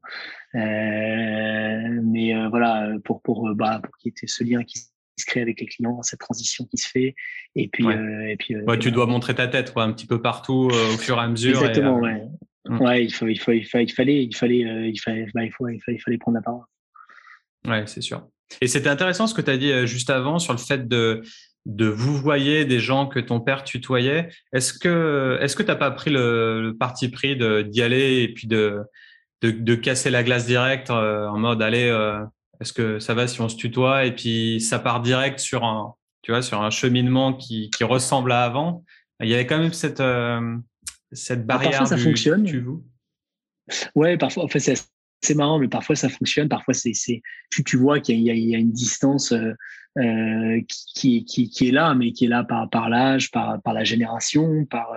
[0.52, 5.58] Mais voilà, pour pour bah, pour qu'il y ait ce lien qui se crée avec
[5.58, 7.16] les clients, cette transition qui se fait.
[7.56, 10.96] Et puis, et puis tu dois montrer ta tête quoi, un petit peu partout au
[10.96, 11.58] fur et à mesure.
[11.58, 12.22] Exactement, ouais.
[12.66, 12.80] Mm.
[12.80, 15.44] Ouais, il, faut, il, faut, il, fallait, il fallait, il fallait, euh, il fallait, bah,
[15.44, 16.64] il, faut, il, fallait, il fallait prendre la parole.
[17.66, 18.26] Ouais, c'est sûr.
[18.60, 21.22] Et c'était intéressant ce que tu as dit euh, juste avant sur le fait de,
[21.66, 24.28] de vous voyer des gens que ton père tutoyait.
[24.52, 28.46] Est-ce que est-ce que tu n'as pas pris le, parti pris d'y aller et puis
[28.46, 28.80] de,
[29.42, 31.88] de, de, casser la glace direct euh, en mode allez,
[32.60, 34.04] est-ce que ça va si on se tutoie?
[34.04, 38.32] Et puis ça part direct sur un tu vois sur un cheminement qui, qui ressemble
[38.32, 38.84] à avant.
[39.20, 40.00] Il y avait quand même cette
[41.14, 42.44] cette barrière parfois, ça fonctionne.
[42.44, 42.64] Tu
[43.94, 44.60] ouais, parfois, fait,
[45.22, 46.48] c'est marrant, mais parfois ça fonctionne.
[46.48, 46.92] Parfois, c'est,
[47.50, 49.52] tu, tu vois qu'il y, y, a une distance euh,
[49.98, 53.74] euh qui, qui, qui, est là, mais qui est là par, par l'âge, par, par
[53.74, 54.88] la génération, par,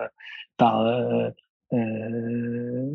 [0.57, 1.29] par, euh,
[1.73, 2.91] euh,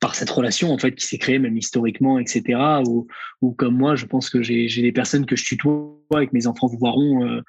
[0.00, 2.58] par cette relation en fait qui s'est créée même historiquement, etc.
[2.86, 3.06] Ou,
[3.40, 6.46] ou comme moi, je pense que j'ai, j'ai des personnes que je tutoie avec mes
[6.46, 7.42] enfants vous verront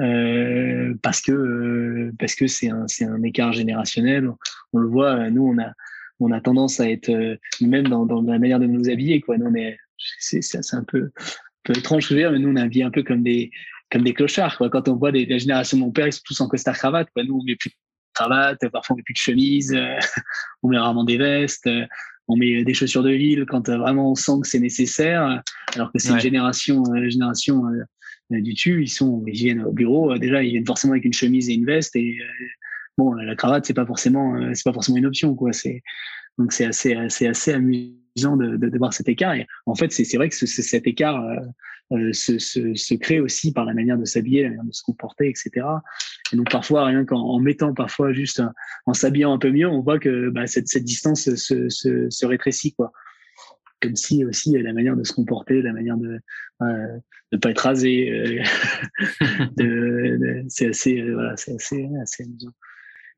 [0.00, 4.30] euh, euh, parce que euh, parce que c'est un c'est un écart générationnel.
[4.72, 5.72] On le voit, nous on a
[6.20, 9.38] on a tendance à être euh, même dans, dans la manière de nous habiller quoi.
[9.38, 9.78] Nous on est
[10.18, 13.22] c'est c'est un peu un peu étrange dire, mais nous on habille un peu comme
[13.22, 13.50] des
[13.90, 14.70] comme des clochards quoi.
[14.70, 17.08] Quand on voit des, la génération de mon père, ils sont tous en costard cravate
[17.12, 17.24] quoi.
[17.24, 17.74] Nous on met plus de
[18.14, 19.76] cravate, parfois on met plus de chemise,
[20.62, 21.68] on met rarement des vestes
[22.30, 25.42] on met des chaussures de ville quand vraiment on sent que c'est nécessaire,
[25.74, 27.62] alors que c'est une génération, génération
[28.30, 30.12] du dessus, ils sont, ils viennent au bureau.
[30.12, 31.96] Euh, déjà, ils viennent forcément avec une chemise et une veste.
[31.96, 32.44] Et euh,
[32.96, 35.52] bon, la cravate, c'est pas forcément, euh, c'est pas forcément une option, quoi.
[35.52, 35.82] C'est
[36.36, 39.34] donc c'est assez, assez, assez amusant de, de, voir cet écart.
[39.34, 41.20] Et en fait, c'est vrai que ce, cet écart
[41.92, 44.82] euh, se, se, se, crée aussi par la manière de s'habiller, la manière de se
[44.82, 45.66] comporter, etc.
[46.32, 48.40] Et donc parfois, rien qu'en en mettant parfois juste
[48.86, 52.26] en s'habillant un peu mieux, on voit que bah, cette, cette distance se, se, se
[52.26, 52.92] rétrécit, quoi
[53.80, 56.20] comme si aussi la manière de se comporter, la manière de
[56.62, 56.98] euh,
[57.32, 58.42] de pas être rasé, euh,
[60.48, 62.50] c'est assez, euh, voilà, c'est assez, assez amusant.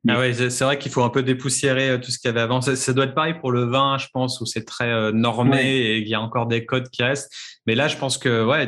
[0.08, 2.40] Ah ouais, c'est vrai qu'il faut un peu dépoussiérer euh, tout ce qu'il y avait
[2.40, 2.62] avant.
[2.62, 6.08] Ça, doit être pareil pour le vin, je pense, où c'est très normé et il
[6.08, 7.30] y a encore des codes qui restent.
[7.66, 8.66] Mais là, je pense que ouais,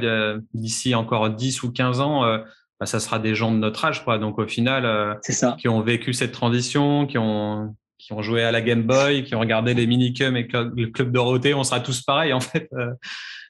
[0.52, 2.22] d'ici encore 10 ou 15 ans,
[2.78, 4.18] bah, ça sera des gens de notre âge, quoi.
[4.18, 5.56] Donc au final, ça.
[5.58, 9.36] qui ont vécu cette transition, qui ont qui ont joué à la Game Boy, qui
[9.36, 12.92] ont regardé les minicums et le club Dorothée, on sera tous pareils en fait euh,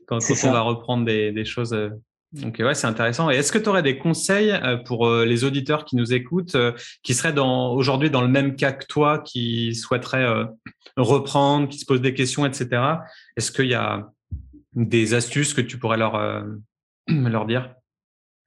[0.07, 1.73] quand, on va reprendre des, des choses.
[1.73, 1.89] Euh.
[2.33, 3.31] Donc ouais, c'est intéressant.
[3.31, 6.57] Et est-ce que tu aurais des conseils euh, pour les auditeurs qui nous écoutent,
[7.03, 10.47] qui seraient dans, aujourd'hui dans le même cas que toi, qui souhaiteraient
[10.97, 12.83] reprendre, qui se posent des questions, etc.
[13.37, 14.11] Est-ce qu'il y a
[14.75, 16.45] des astuces que tu pourrais leur,
[17.09, 17.75] leur dire?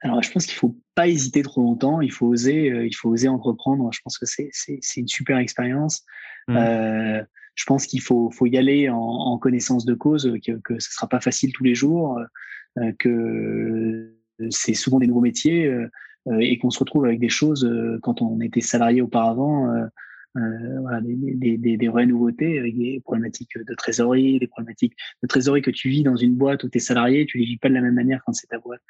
[0.05, 1.99] Alors, je pense qu'il faut pas hésiter trop longtemps.
[1.99, 3.89] Il faut oser, euh, il faut oser entreprendre.
[3.91, 6.05] Je pense que c'est c'est une super expérience.
[6.47, 6.57] Mmh.
[6.57, 7.23] Euh,
[7.55, 10.93] je pense qu'il faut faut y aller en, en connaissance de cause, que que ce
[10.93, 12.19] sera pas facile tous les jours,
[12.77, 14.13] euh, que
[14.51, 15.89] c'est souvent des nouveaux métiers euh,
[16.39, 17.67] et qu'on se retrouve avec des choses
[18.03, 19.71] quand on était salarié auparavant
[20.37, 24.95] euh, voilà, des, des, des, des, vraies nouveautés avec des problématiques de trésorerie, des problématiques
[25.23, 27.57] de trésorerie que tu vis dans une boîte où tu es salarié, tu les vis
[27.57, 28.81] pas de la même manière quand c'est ta boîte.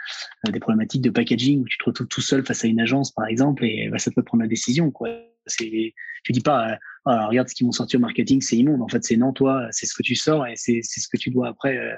[0.47, 3.11] Euh, des problématiques de packaging où tu te retrouves tout seul face à une agence,
[3.11, 4.89] par exemple, et bah, ça peut prendre la décision.
[4.89, 5.09] Quoi.
[5.45, 8.81] C'est, tu dis pas, euh, ah, regarde ce qu'ils m'ont sorti au marketing, c'est immonde.
[8.81, 11.17] En fait, c'est non, toi, c'est ce que tu sors et c'est, c'est ce que
[11.17, 11.95] tu dois après, euh,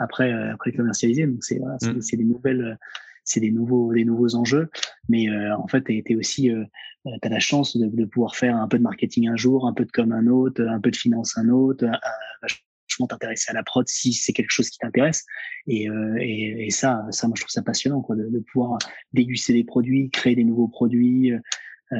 [0.00, 1.26] après, après commercialiser.
[1.28, 2.18] Donc c'est, voilà, c'est, mmh.
[2.18, 2.78] des nouvelles
[3.24, 4.68] c'est des nouveaux des nouveaux enjeux.
[5.08, 6.64] Mais euh, en fait tu aussi euh,
[7.06, 9.72] euh as la chance de, de, pouvoir faire un peu de marketing un jour un
[9.72, 11.96] peu de com un autre un peu de finance un autre euh,
[12.42, 15.24] vachement t'intéresser à la prod si c'est quelque chose qui t'intéresse.
[15.66, 18.78] Et, euh, et, et, ça ça moi je trouve ça passionnant quoi de, de pouvoir
[19.12, 21.32] déguster des produits créer des nouveaux produits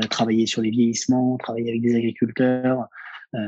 [0.08, 2.86] travailler sur les vieillissements travailler avec des agriculteurs.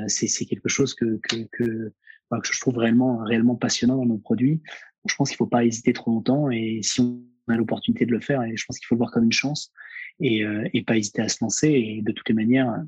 [0.07, 1.93] C'est quelque chose que que, que
[2.31, 4.63] que je trouve réellement réellement passionnant dans nos produits.
[5.07, 8.21] Je pense qu'il faut pas hésiter trop longtemps et si on a l'opportunité de le
[8.21, 9.73] faire et je pense qu'il faut le voir comme une chance
[10.21, 11.69] et, euh, et pas hésiter à se lancer.
[11.69, 12.83] Et de toutes les manières,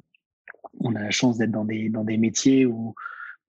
[0.80, 2.94] on a la chance d'être dans des, dans des métiers où,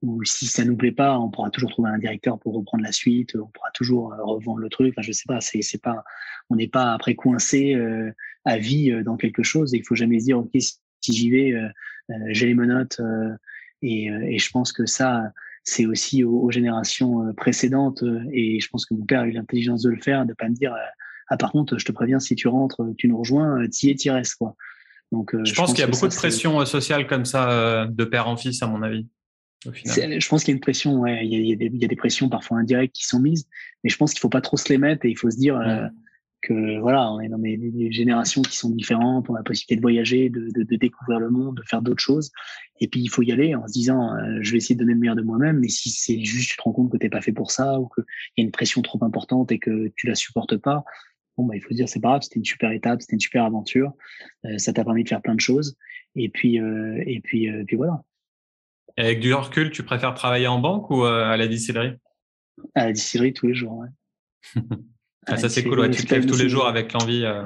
[0.01, 2.91] où si ça nous plaît pas, on pourra toujours trouver un directeur pour reprendre la
[2.91, 4.93] suite, on pourra toujours euh, revendre le truc.
[4.93, 5.39] Enfin, je sais pas,
[5.83, 6.03] pas,
[6.49, 8.11] on n'est pas après coincé euh,
[8.45, 11.53] à vie dans quelque chose et il faut jamais se dire, OK, si j'y vais,
[12.29, 12.99] j'ai les menottes
[13.81, 15.31] et, et, je pense que ça,
[15.65, 19.89] c'est aussi aux, générations précédentes et je pense que mon père a eu l'intelligence de
[19.89, 20.73] le faire, de pas me dire
[21.27, 24.09] ah par contre, je te préviens, si tu rentres, tu nous rejoins, t'y es, t'y
[24.09, 24.55] restes quoi.
[25.11, 28.37] Donc, je, pense, qu'il y a beaucoup de pression sociale comme ça de père en
[28.37, 29.07] fils à mon avis.
[29.73, 31.25] Je pense qu'il y a une pression, ouais.
[31.25, 33.05] il, y a, il, y a des, il, y a, des, pressions parfois indirectes qui
[33.05, 33.47] sont mises,
[33.83, 35.57] mais je pense qu'il faut pas trop se les mettre et il faut se dire
[35.57, 35.87] euh,
[36.45, 39.75] que voilà, on est dans des, des, générations qui sont différentes, on a la possibilité
[39.75, 42.31] de voyager, de, de, de découvrir le monde, de faire d'autres choses,
[42.79, 44.93] et puis il faut y aller en se disant, euh, je vais essayer de donner
[44.93, 47.21] le meilleur de moi-même, mais si c'est juste tu te rends compte que t'es pas
[47.21, 48.05] fait pour ça ou qu'il
[48.37, 50.83] y a une pression trop importante et que tu la supportes pas,
[51.37, 53.19] bon bah il faut se dire c'est pas grave, c'était une super étape, c'était une
[53.19, 53.93] super aventure,
[54.45, 55.75] euh, ça t'a permis de faire plein de choses,
[56.15, 58.01] et puis et puis puis voilà.
[58.97, 61.95] Avec du recul, tu préfères travailler en banque ou euh, à la distillerie?
[62.75, 63.89] À la distillerie tous les jours, ouais.
[65.27, 67.25] ah, ça c'est cool, tu te lèves tous les jours avec l'envie.
[67.25, 67.43] Euh...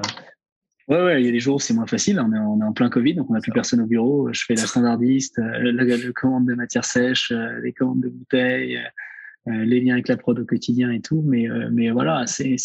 [0.88, 2.20] Ouais, ouais, il y a des jours où c'est moins facile.
[2.20, 4.28] On est, on est en plein Covid, donc on n'a plus personne au bureau.
[4.32, 8.80] Je fais la standardiste, euh, la, commande de matières sèches, euh, les commandes de bouteilles,
[9.46, 11.22] les liens avec la prod au quotidien et tout.
[11.26, 12.56] Mais, mais voilà, c'est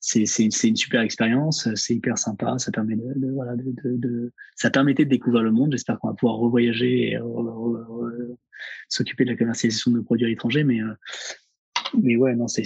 [0.00, 5.04] une super expérience, c'est hyper sympa, ça permet de, de voilà de, de, ça permettait
[5.04, 5.72] de découvrir le monde.
[5.72, 7.18] J'espère qu'on va pouvoir revoyager et
[8.88, 10.94] s'occuper de la commercialisation de nos produits étrangers, mais euh,
[12.00, 12.62] mais ouais non c'est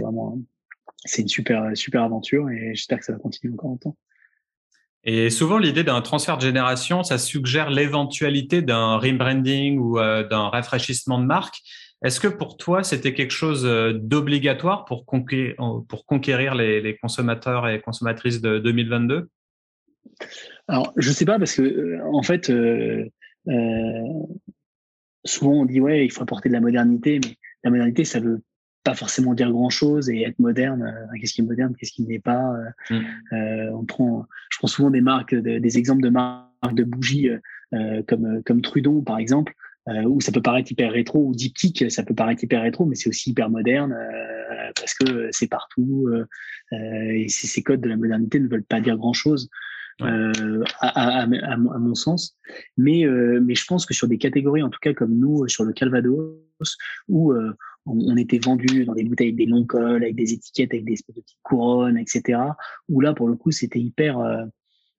[0.00, 0.40] vraiment
[1.04, 3.96] c'est une super super aventure et j'espère que ça va continuer encore longtemps.
[5.04, 10.48] Et souvent, l'idée d'un transfert de génération, ça suggère l'éventualité d'un rebranding ou euh, d'un
[10.48, 11.56] rafraîchissement de marque.
[12.04, 15.56] Est-ce que pour toi, c'était quelque chose euh, d'obligatoire pour conquérir,
[15.88, 19.28] pour conquérir les, consommateurs et consommatrices de 2022
[20.68, 23.08] Alors, je ne sais pas parce que euh, en fait, euh,
[25.24, 28.42] souvent on dit ouais, il faut apporter de la modernité, mais la modernité, ça veut
[28.84, 30.94] pas forcément dire grand chose et être moderne.
[31.20, 32.52] qu'est-ce qui est moderne, qu'est-ce qui n'est pas
[32.90, 33.00] mmh.
[33.72, 37.28] On prend, je prends souvent des marques, des exemples de marques de bougies
[38.08, 39.54] comme comme Trudon par exemple
[39.88, 42.94] euh, où ça peut paraître hyper rétro, ou diptyque, ça peut paraître hyper rétro, mais
[42.94, 46.24] c'est aussi hyper moderne euh, parce que c'est partout euh,
[46.70, 49.48] et ces codes de la modernité ne veulent pas dire grand chose.
[50.00, 52.36] Euh, à, à, à, mon sens.
[52.76, 55.64] Mais, euh, mais je pense que sur des catégories, en tout cas comme nous, sur
[55.64, 56.34] le Calvados,
[57.08, 57.32] où
[57.86, 60.84] on, on, était vendu dans des bouteilles avec des longs cols, avec des étiquettes, avec
[60.84, 62.38] des petites couronnes, etc.
[62.88, 64.18] Où là, pour le coup, c'était hyper,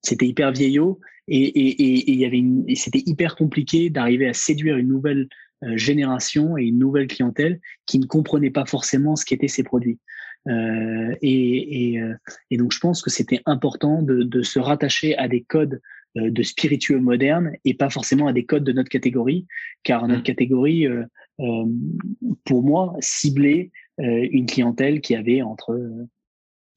[0.02, 4.34] c'était hyper vieillot et et et il y avait une, c'était hyper compliqué d'arriver à
[4.34, 5.28] séduire une nouvelle
[5.63, 10.00] euh, génération et une nouvelle clientèle qui ne comprenait pas forcément ce qu'étaient ces produits.
[10.50, 12.15] Euh, et, et, euh,
[12.52, 15.80] et, donc je pense que c'était important de, de, se rattacher à des codes
[16.17, 19.48] euh, de spiritueux modernes et pas forcément à des codes de notre catégorie,
[19.84, 20.24] car notre mmh.
[20.24, 21.06] catégorie, euh,
[21.38, 25.80] pour moi, ciblait une clientèle qui avait entre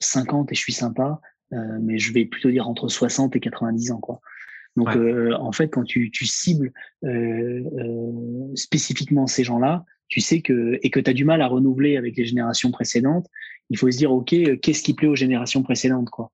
[0.00, 1.20] 50 et je suis sympa
[1.52, 4.20] euh, mais je vais plutôt dire entre 60 et 90 ans, quoi.
[4.76, 6.70] Donc, euh, en fait, quand tu, tu cibles
[7.04, 11.46] euh, euh, spécifiquement ces gens-là, tu sais que et que tu as du mal à
[11.46, 13.26] renouveler avec les générations précédentes,
[13.70, 16.30] il faut se dire ok, qu'est-ce qui plaît aux générations précédentes, quoi.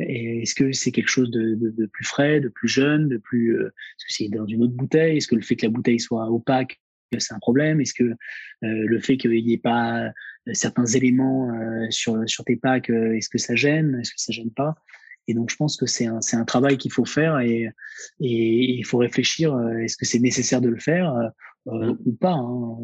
[0.00, 3.16] Euh, est-ce que c'est quelque chose de, de, de, plus frais, de plus jeune, de
[3.16, 5.16] plus est-ce que c'est dans une autre bouteille?
[5.16, 6.80] Est-ce que le fait que la bouteille soit opaque
[7.18, 7.78] c'est un problème?
[7.78, 8.14] Est-ce que
[8.62, 10.10] le fait qu'il n'y ait pas
[10.52, 14.32] certains éléments euh, sur, sur tes packs, euh, est-ce que ça gêne, est-ce que ça
[14.32, 14.74] gêne pas?
[15.28, 17.68] Et donc je pense que c'est un, c'est un travail qu'il faut faire et,
[18.20, 21.14] et il faut réfléchir, euh, est-ce que c'est nécessaire de le faire?
[21.64, 21.92] Mmh.
[22.06, 22.76] ou pas hein.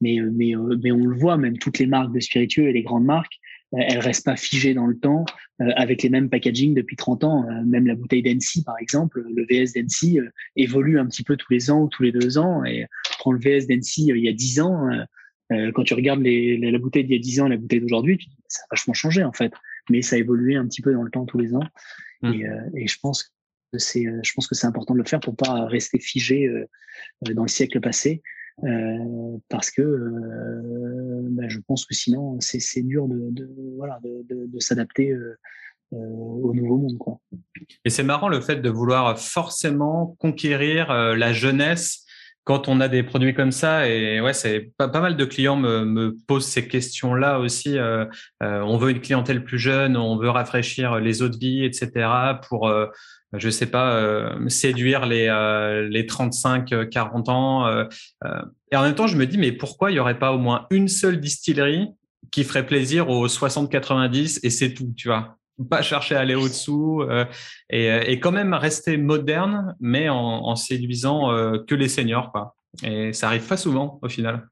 [0.00, 3.04] mais, mais, mais on le voit, même toutes les marques de spiritueux et les grandes
[3.04, 3.34] marques,
[3.72, 5.24] elles restent pas figées dans le temps
[5.58, 7.44] avec les mêmes packaging depuis 30 ans.
[7.64, 10.20] même la bouteille d'Annecy, par exemple, le VS d'Annecy
[10.54, 12.64] évolue un petit peu tous les ans ou tous les deux ans.
[12.64, 12.86] Et
[13.18, 14.88] prend le VS d'Annecy il y a 10 ans,
[15.52, 17.80] euh, quand tu regardes les, la bouteille d'il y a 10 ans et la bouteille
[17.80, 19.52] d'aujourd'hui, ça a vachement changé en fait.
[19.90, 21.62] Mais ça a évolué un petit peu dans le temps tous les ans.
[22.22, 22.32] Mmh.
[22.32, 23.32] Et, euh, et, je pense
[23.72, 26.50] que c'est, euh, je pense que c'est important de le faire pour pas rester figé
[27.22, 28.22] dans le siècle passé,
[29.48, 29.82] parce que
[31.30, 35.14] bah, je pense que sinon c'est, dur de, voilà de, s'adapter.
[35.92, 36.98] au nouveau monde.
[37.84, 42.05] Et c'est marrant le fait de vouloir forcément conquérir la jeunesse
[42.46, 45.56] quand on a des produits comme ça, et ouais, c'est pas, pas mal de clients
[45.56, 47.76] me, me posent ces questions-là aussi.
[47.76, 48.04] Euh,
[48.40, 52.08] euh, on veut une clientèle plus jeune, on veut rafraîchir les eaux de vie, etc.
[52.48, 52.86] pour, euh,
[53.32, 57.68] je sais pas, euh, séduire les, euh, les 35, 40 ans.
[58.70, 60.68] et en même temps, je me dis, mais pourquoi il y aurait pas au moins
[60.70, 61.88] une seule distillerie
[62.30, 65.36] qui ferait plaisir aux 60-90 et c'est tout, tu vois?
[65.64, 67.24] Pas chercher à aller au-dessous euh,
[67.70, 72.30] et, euh, et, quand même rester moderne, mais en, séduisant euh, que les seniors.
[72.32, 72.54] Quoi.
[72.84, 74.46] Et ça arrive pas souvent au final.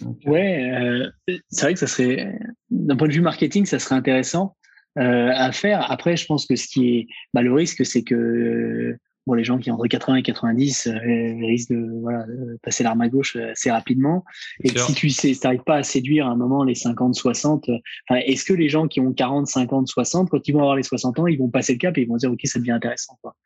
[0.00, 0.72] Donc, ouais,
[1.50, 2.36] c'est vrai que ça serait,
[2.70, 4.56] d'un point de vue marketing, ça serait intéressant.
[4.96, 5.88] à faire.
[5.90, 8.96] Après, je pense que ce qui est bah, le risque, c'est que
[9.28, 10.88] bon, les gens qui ont entre 80 et 90
[11.40, 12.24] risquent de, voilà,
[12.62, 14.24] passer l'arme à gauche assez rapidement.
[14.64, 17.70] Et si tu sais, n'arrives pas à séduire à un moment les 50, 60,
[18.10, 21.18] est-ce que les gens qui ont 40, 50, 60, quand ils vont avoir les 60
[21.20, 23.18] ans, ils vont passer le cap et ils vont dire, OK, ça devient intéressant.
[23.22, 23.36] Quoi.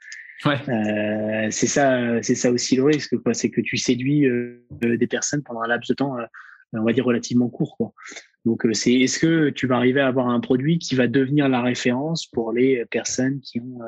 [0.45, 0.59] Ouais.
[0.69, 3.35] Euh, c'est ça, c'est ça aussi le risque, quoi.
[3.35, 6.25] C'est que tu séduis euh, des personnes pendant un laps de temps, euh,
[6.73, 7.93] on va dire relativement court, quoi.
[8.45, 11.49] Donc, euh, c'est est-ce que tu vas arriver à avoir un produit qui va devenir
[11.49, 13.79] la référence pour les personnes qui ont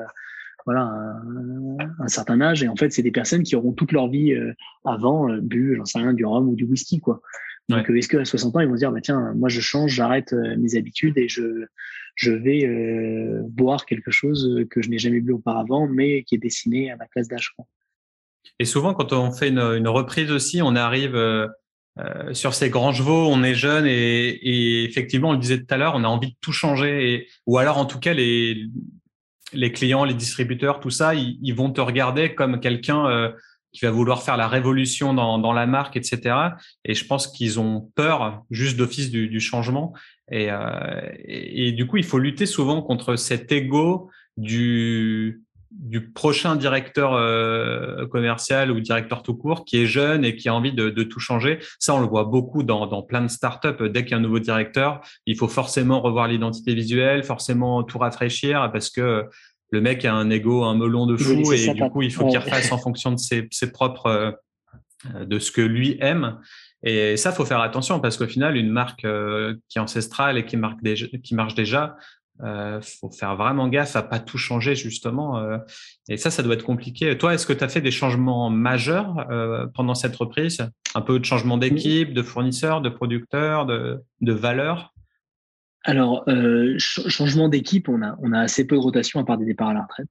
[0.65, 4.07] voilà un, un, certain âge et en fait c'est des personnes qui auront toute leur
[4.07, 4.35] vie
[4.83, 7.21] avant bu j'en sais rien du rhum ou du whisky quoi
[7.69, 10.33] donc est-ce qu'à 60 ans ils vont se dire bah tiens moi je change j'arrête
[10.33, 11.65] mes habitudes et je
[12.15, 16.39] je vais euh, boire quelque chose que je n'ai jamais bu auparavant, mais qui est
[16.39, 17.53] destiné à ma classe d'âge.
[18.59, 21.47] Et souvent, quand on fait une, reprise aussi, on arrive euh,
[21.99, 25.77] euh, sur ces grands chevaux, on est jeune et, effectivement, on le disait tout à
[25.77, 27.13] l'heure, on a envie de tout changer.
[27.13, 28.65] Et, ou alors, en tout cas, les,
[29.55, 33.33] les clients, les distributeurs, tout ça, ils, vont te regarder comme quelqu'un
[33.75, 36.35] qui va vouloir faire la révolution dans, la marque, etc.
[36.85, 39.93] Et je pense qu'ils ont peur juste d'office du, du, changement.
[40.31, 45.43] Euh, et, et, du coup, il faut lutter souvent contre cet ego du,
[45.79, 50.55] du prochain directeur euh, commercial ou directeur tout court qui est jeune et qui a
[50.55, 51.59] envie de, de tout changer.
[51.79, 53.89] Ça, on le voit beaucoup dans, dans plein de startups.
[53.89, 57.97] Dès qu'il y a un nouveau directeur, il faut forcément revoir l'identité visuelle, forcément tout
[57.97, 59.25] rafraîchir parce que
[59.71, 62.39] le mec a un ego, un melon de fou et du coup, il faut qu'il
[62.39, 66.39] refasse en fonction de ses, ses propres, euh, de ce que lui aime.
[66.83, 70.45] Et ça, faut faire attention parce qu'au final, une marque euh, qui est ancestrale et
[70.45, 71.95] qui, marque déjà, qui marche déjà,
[72.43, 75.37] euh, faut faire vraiment gaffe à pas tout changer justement.
[75.39, 75.57] Euh,
[76.09, 77.17] et ça, ça doit être compliqué.
[77.17, 80.69] Toi, est-ce que tu as fait des changements majeurs euh, pendant cette reprise?
[80.95, 84.93] Un peu de changement d'équipe, de fournisseurs, de producteurs, de, de valeurs
[85.83, 89.45] Alors, euh, changement d'équipe, on a, on a assez peu de rotation à part des
[89.45, 90.09] départs à la retraite.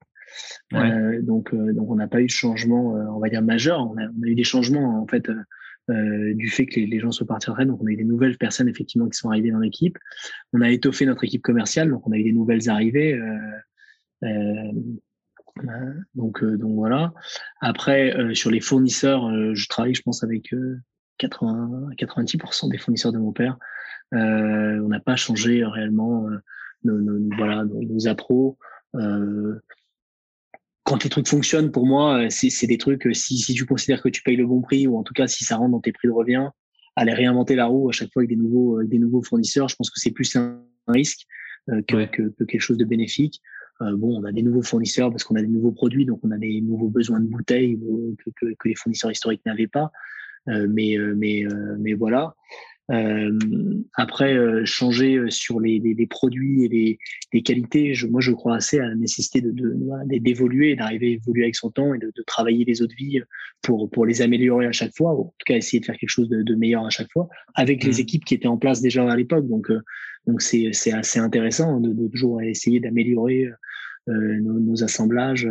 [0.72, 1.22] Ouais.
[1.22, 3.78] donc, donc, on n'a pas eu de changement, on va dire majeur.
[3.78, 5.30] On a, on a eu des changements en fait
[5.88, 7.50] du fait que les, gens soient partis.
[7.66, 9.98] Donc, on a eu des nouvelles personnes effectivement qui sont arrivées dans l'équipe.
[10.52, 13.14] On a étoffé notre équipe commerciale, donc on a eu des nouvelles arrivées.
[13.14, 14.72] Euh, euh,
[16.14, 17.12] donc, donc voilà.
[17.60, 20.54] Après, sur les fournisseurs, je travaille, je pense, avec
[21.18, 23.58] 80, 90% des fournisseurs de mon père.
[24.12, 26.28] on n'a pas changé réellement
[26.84, 28.58] nos, nos, voilà, nos, appros.
[28.94, 29.60] Euh,
[30.84, 34.02] quand les trucs fonctionnent, pour moi, euh, c'est des trucs, euh, si, si tu considères
[34.02, 35.92] que tu payes le bon prix, ou en tout cas si ça rentre dans tes
[35.92, 36.48] prix de revient,
[36.96, 39.76] aller réinventer la roue à chaque fois avec des nouveaux, avec des nouveaux fournisseurs, je
[39.76, 41.26] pense que c'est plus un risque
[41.70, 43.40] euh, que, que, que, quelque chose de bénéfique.
[43.80, 46.30] Euh, bon, on a des nouveaux fournisseurs parce qu'on a des nouveaux produits, donc on
[46.30, 47.78] a des nouveaux besoins de bouteilles
[48.18, 49.90] que, que, que les fournisseurs historiques n'avaient pas.
[50.48, 51.44] Euh, mais, mais,
[51.78, 52.34] mais voilà.
[52.90, 53.30] Euh,
[53.94, 56.98] après, euh, changer euh, sur les, les, les, produits et les,
[57.32, 59.50] les qualités, je, moi je crois assez à la nécessité de,
[60.18, 63.22] d'évoluer, de, d'arriver à évoluer avec son temps et de, de, travailler les autres vies
[63.62, 66.10] pour, pour les améliorer à chaque fois, ou en tout cas essayer de faire quelque
[66.10, 68.00] chose de, de meilleur à chaque fois, avec les mmh.
[68.00, 69.48] équipes qui étaient en place déjà à l'époque.
[69.48, 69.72] Donc,
[70.26, 73.48] donc c'est, c'est assez intéressant de, de toujours essayer d'améliorer
[74.06, 75.48] nos, nos, assemblages.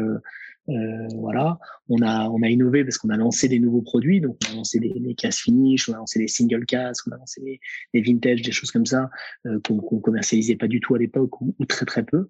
[0.69, 1.59] Euh, voilà,
[1.89, 4.55] on a on a innové parce qu'on a lancé des nouveaux produits, donc on a
[4.55, 7.59] lancé des, des cases finish, on a lancé des single cases, on a lancé des,
[7.93, 9.09] des vintage, des choses comme ça
[9.45, 12.27] euh, qu'on qu'on commercialisait pas du tout à l'époque ou, très très peu.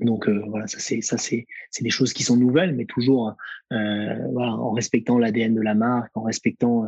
[0.00, 3.36] Donc euh, voilà, ça c'est ça c'est c'est des choses qui sont nouvelles, mais toujours
[3.70, 6.86] voilà en respectant l'ADN de la marque, en respectant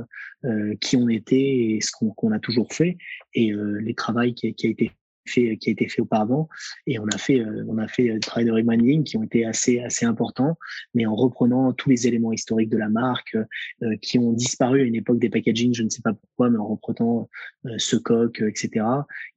[0.81, 1.37] qui on était
[1.77, 2.99] et ce qu'on a toujours fait.
[3.35, 4.91] Et les travaux qui, qui a été
[5.29, 6.49] fait, qui a été fait auparavant.
[6.87, 9.45] Et on a fait, euh, on a fait des travail de rebranding qui ont été
[9.45, 10.57] assez, assez importants,
[10.95, 13.37] mais en reprenant tous les éléments historiques de la marque
[13.83, 16.59] euh, qui ont disparu à une époque des packaging, je ne sais pas pourquoi, mais
[16.59, 17.29] en reprenant
[17.67, 18.85] euh, ce coq, etc.,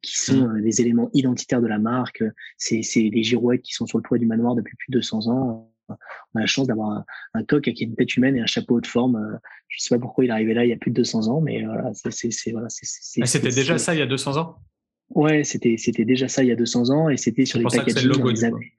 [0.01, 0.61] qui sont mmh.
[0.61, 2.23] des éléments identitaires de la marque.
[2.57, 5.27] C'est, c'est des girouettes qui sont sur le toit du manoir depuis plus de 200
[5.27, 5.67] ans
[6.33, 8.79] on a la chance d'avoir un, un, coq avec une tête humaine et un chapeau
[8.79, 9.39] de forme.
[9.67, 11.41] Je sais pas pourquoi il est arrivé là il y a plus de 200 ans,
[11.41, 14.57] mais voilà, c'est, c'est, C'était déjà ça il y a 200 ans?
[15.15, 18.09] Ouais, c'était c'était déjà ça il y a 200 ans et c'était sur les packaging
[18.09, 18.73] le dans les années.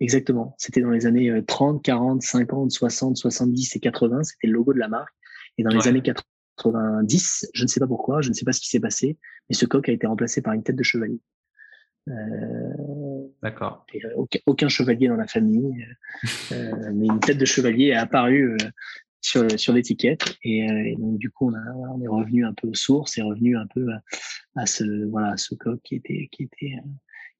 [0.00, 0.54] Exactement.
[0.58, 4.22] C'était dans les années 30, 40, 50, 60, 70 et 80.
[4.22, 5.12] C'était le logo de la marque.
[5.58, 8.60] Et dans les années 90, je ne sais pas pourquoi, je ne sais pas ce
[8.60, 9.18] qui s'est passé,
[9.48, 11.20] mais ce coq a été remplacé par une tête de chevalier.
[12.08, 12.12] Euh,
[13.42, 13.84] D'accord.
[13.94, 15.84] Euh, aucun, aucun, chevalier dans la famille,
[16.52, 18.56] euh, mais une tête de chevalier est apparue
[19.20, 20.36] sur, sur l'étiquette.
[20.44, 23.18] Et, euh, et, donc, du coup, on, a, on est revenu un peu aux sources
[23.18, 26.74] et revenu un peu à, à ce, voilà, à ce coq qui était, qui était,
[26.76, 26.88] euh,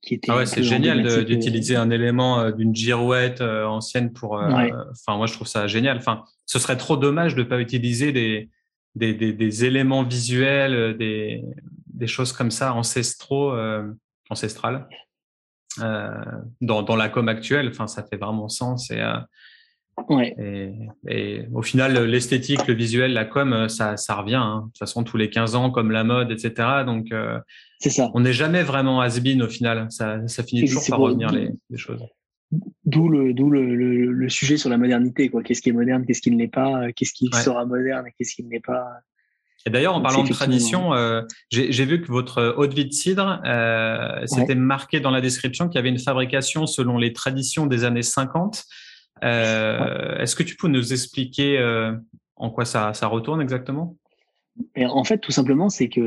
[0.02, 0.30] qui était.
[0.30, 4.34] Ah ouais, c'est génial d'utiliser un élément euh, d'une girouette ancienne pour.
[4.34, 5.98] Enfin, moi, je trouve ça génial.
[5.98, 8.50] Enfin, ce serait trop dommage de ne pas utiliser des,
[8.94, 11.42] des, des, des, éléments visuels, des,
[11.86, 13.54] des choses comme ça ancestraux,
[14.30, 14.88] ancestrales.
[15.78, 17.68] dans, dans, la com actuelle.
[17.68, 19.02] Enfin, ça fait vraiment sens et
[20.08, 20.34] Ouais.
[21.08, 24.36] Et, au final, l'esthétique, le visuel, la com, ça, ça revient.
[24.36, 24.60] Hein.
[24.60, 26.68] De toute façon, tous les 15 ans, comme la mode, etc.
[26.86, 27.38] Donc, euh,
[27.78, 28.10] c'est ça.
[28.14, 29.86] On n'est jamais vraiment has-been au final.
[29.90, 32.02] Ça, ça finit toujours par revenir les, les, choses.
[32.84, 35.28] D'où le, d'où le, le, sujet sur la modernité.
[35.28, 35.42] Quoi.
[35.42, 38.34] Qu'est-ce qui est moderne, qu'est-ce qui ne l'est pas, qu'est-ce qui sera moderne et qu'est-ce
[38.34, 38.86] qui ne l'est pas.
[39.66, 42.92] Et d'ailleurs, en parlant de tradition, euh, j'ai vu que votre eau de vie de
[42.92, 47.66] cidre, euh, c'était marqué dans la description qu'il y avait une fabrication selon les traditions
[47.66, 48.64] des années 50.
[49.24, 51.96] Euh, est-ce que tu peux nous expliquer euh,
[52.36, 53.96] en quoi ça, ça retourne exactement?
[54.76, 56.00] En fait, tout simplement, c'est que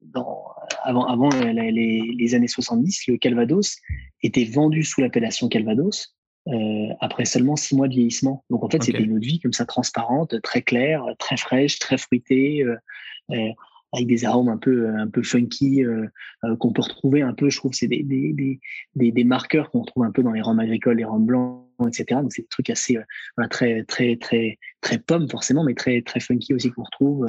[0.00, 0.44] dans,
[0.82, 3.76] avant, avant les, les, années 70, le Calvados
[4.22, 6.14] était vendu sous l'appellation Calvados.
[6.48, 8.44] Euh, après seulement six mois de vieillissement.
[8.50, 11.78] Donc en fait, c'était une eau de vie comme ça transparente, très claire, très fraîche,
[11.78, 12.64] très fruitée.
[12.64, 12.76] Euh,
[13.30, 13.50] euh
[13.92, 16.06] avec des arômes un peu un peu funky euh,
[16.44, 18.58] euh, qu'on peut retrouver un peu je trouve c'est des des,
[18.94, 22.20] des, des, marqueurs qu'on retrouve un peu dans les rhums agricoles les rhums blancs etc
[22.20, 23.02] donc c'est des trucs assez euh,
[23.36, 27.26] voilà, très très très très pomme forcément mais très très funky aussi qu'on retrouve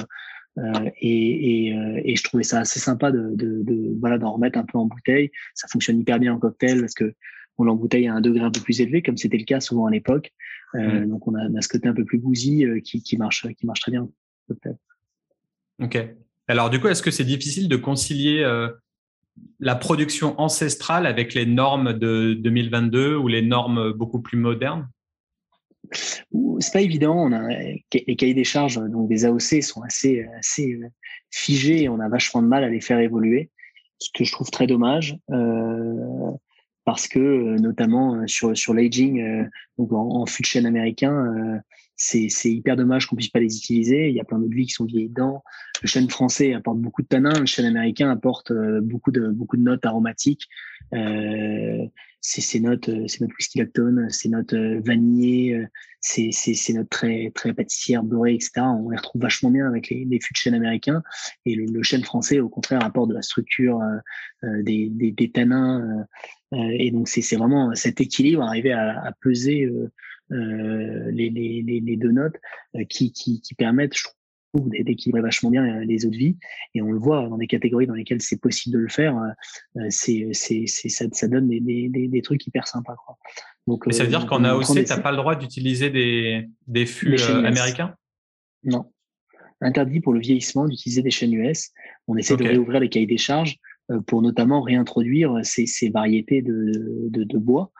[0.56, 4.56] euh, et, et, et, je trouvais ça assez sympa de, de, de voilà d'en remettre
[4.56, 7.14] un peu en bouteille ça fonctionne hyper bien en cocktail parce que
[7.58, 9.90] on l'embouteille à un degré un peu plus élevé comme c'était le cas souvent à
[9.90, 10.32] l'époque
[10.74, 11.06] mmh.
[11.06, 13.66] donc on a, on a, ce côté un peu plus bousy qui, qui marche qui
[13.66, 14.10] marche très bien en
[14.48, 14.76] cocktail
[15.80, 15.96] Ok.
[16.48, 18.68] Alors du coup, est-ce que c'est difficile de concilier euh,
[19.60, 24.88] la production ancestrale avec les normes de 2022 ou les normes beaucoup plus modernes?
[25.92, 27.28] C'est pas évident.
[27.28, 30.88] Les cahiers des charges, des AOC, sont assez, assez euh,
[31.30, 33.50] figés et on a vachement de mal à les faire évoluer,
[33.98, 35.16] ce que je trouve très dommage.
[35.30, 36.30] Euh,
[36.84, 39.46] parce que notamment sur l'aging,
[39.78, 41.62] en, en, chêne américain,
[41.96, 44.08] c'est hyper dommage qu'on puisse pas les utiliser.
[44.08, 45.42] Il y a plein d'autres vies qui sont vieilles dedans.
[45.82, 49.56] Le chêne français apporte beaucoup de tanins, le chêne américain apporte euh, beaucoup de beaucoup
[49.56, 50.48] de notes aromatiques.
[50.92, 51.86] Euh,
[52.20, 55.66] c'est ces notes, euh, ces notes whisky lactone, ces notes euh, vanillées,
[56.00, 58.52] ces, ces, notes très très pâtissières, beurrées, etc.
[58.60, 61.02] On les retrouve vachement bien avec les, les fûts de chêne américain.
[61.46, 63.80] Et le, le, chêne français, au contraire, apporte de la structure,
[64.42, 66.06] des, des, des, tanins.
[66.52, 69.90] et donc c'est vraiment cet équilibre, arriver à, à peser euh,
[70.30, 72.36] les, les, les, deux notes
[72.76, 74.04] euh, qui, qui, qui permettent, je
[74.52, 76.36] trouve, d'équilibrer vachement bien euh, les eaux de vie.
[76.74, 79.16] Et on le voit dans des catégories dans lesquelles c'est possible de le faire.
[79.90, 82.96] c'est, c'est, ça, ça donne des, des, des, trucs hyper sympas.
[83.04, 83.16] Quoi.
[83.66, 86.86] Donc, Mais ça veut dire qu'en AOC, tu n'as pas le droit d'utiliser des, des
[86.86, 87.94] fûts américains?
[88.62, 88.90] Non.
[89.60, 91.70] Interdit pour le vieillissement d'utiliser des chaînes US.
[92.06, 93.56] On essaie de réouvrir les cahiers des charges
[94.06, 97.72] pour notamment réintroduire ces, variétés de, bois.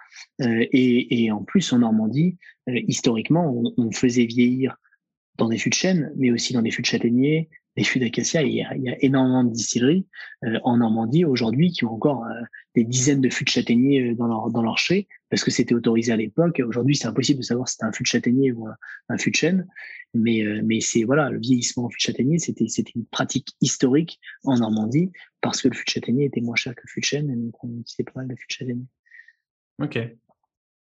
[0.42, 2.36] Euh, et, et, en plus, en Normandie,
[2.68, 4.76] euh, historiquement, on, on, faisait vieillir
[5.36, 8.42] dans des fûts de chêne, mais aussi dans des fûts de châtaignier, des fûts d'acacia.
[8.42, 10.06] Il, y a énormément de distilleries
[10.44, 12.24] euh, en Normandie aujourd'hui qui ont encore
[12.74, 16.12] des dizaines de fûts de châtaignier dans leur, dans leur chai, parce que c'était autorisé
[16.12, 16.62] à l'époque.
[16.66, 18.66] Aujourd'hui, c'est impossible de savoir si c'était un fût de châtaignier ou
[19.08, 19.66] un, fût de chêne.
[20.14, 24.20] Mais, mais c'est voilà, le vieillissement en fût de châtaignier, c'était c'était une pratique historique
[24.44, 25.10] en Normandie
[25.40, 27.36] parce que le fût de châtaignier était moins cher que le fût de chêne, et
[27.36, 28.86] donc on utilisait pas mal de fûts de châtaignier.
[29.82, 29.98] Ok.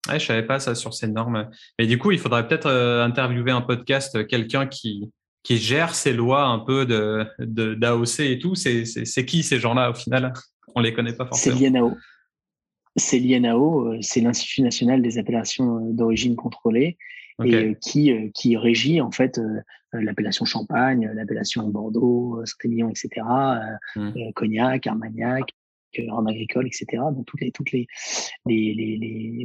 [0.09, 1.51] Ouais, je savais pas ça sur ces normes.
[1.79, 5.13] Mais du coup, il faudrait peut-être euh, interviewer un podcast, euh, quelqu'un qui,
[5.43, 8.55] qui gère ces lois un peu de, d'AOC et tout.
[8.55, 10.33] C'est, c'est, qui ces gens-là au final?
[10.75, 11.57] On les connaît pas forcément.
[11.57, 11.97] C'est l'INAO.
[12.97, 16.99] C'est l'INAO, euh, c'est l'Institut national des appellations d'origine contrôlée
[17.43, 19.41] et qui, qui régit en fait
[19.95, 23.09] l'appellation Champagne, l'appellation Bordeaux, Saint-Émilion, etc.,
[23.97, 24.33] mmh.
[24.35, 25.55] Cognac, Armagnac,
[26.09, 27.03] rhum agricole, etc.
[27.15, 27.87] Donc toutes les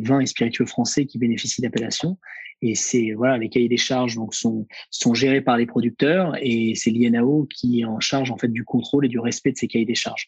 [0.01, 2.17] vins et spiritueux français qui bénéficient d'appellation.
[2.61, 6.89] Et c'est voilà, les cahiers des charges donc sont gérés par les producteurs et c'est
[6.89, 9.85] l'INAO qui est en charge en fait du contrôle et du respect de ces cahiers
[9.85, 10.27] des charges.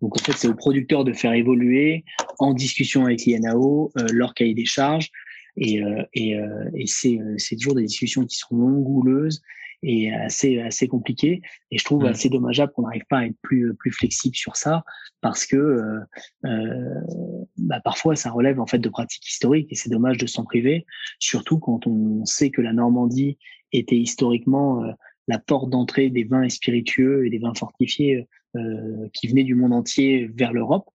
[0.00, 2.04] Donc en fait, c'est aux producteurs de faire évoluer
[2.38, 5.10] en discussion avec l'INAO euh, leur cahier des charges.
[5.56, 9.42] Et, euh, euh, c'est, c'est toujours des discussions qui sont longues, houleuses
[9.82, 12.06] et assez assez compliqué et je trouve mmh.
[12.06, 14.84] assez dommageable qu'on n'arrive pas à être plus plus flexible sur ça
[15.20, 16.00] parce que euh,
[16.44, 17.00] euh,
[17.58, 20.86] bah parfois ça relève en fait de pratiques historiques et c'est dommage de s'en priver
[21.18, 23.38] surtout quand on sait que la Normandie
[23.72, 24.92] était historiquement euh,
[25.28, 28.26] la porte d'entrée des vins spiritueux et des vins fortifiés
[28.56, 30.88] euh, qui venaient du monde entier vers l'Europe,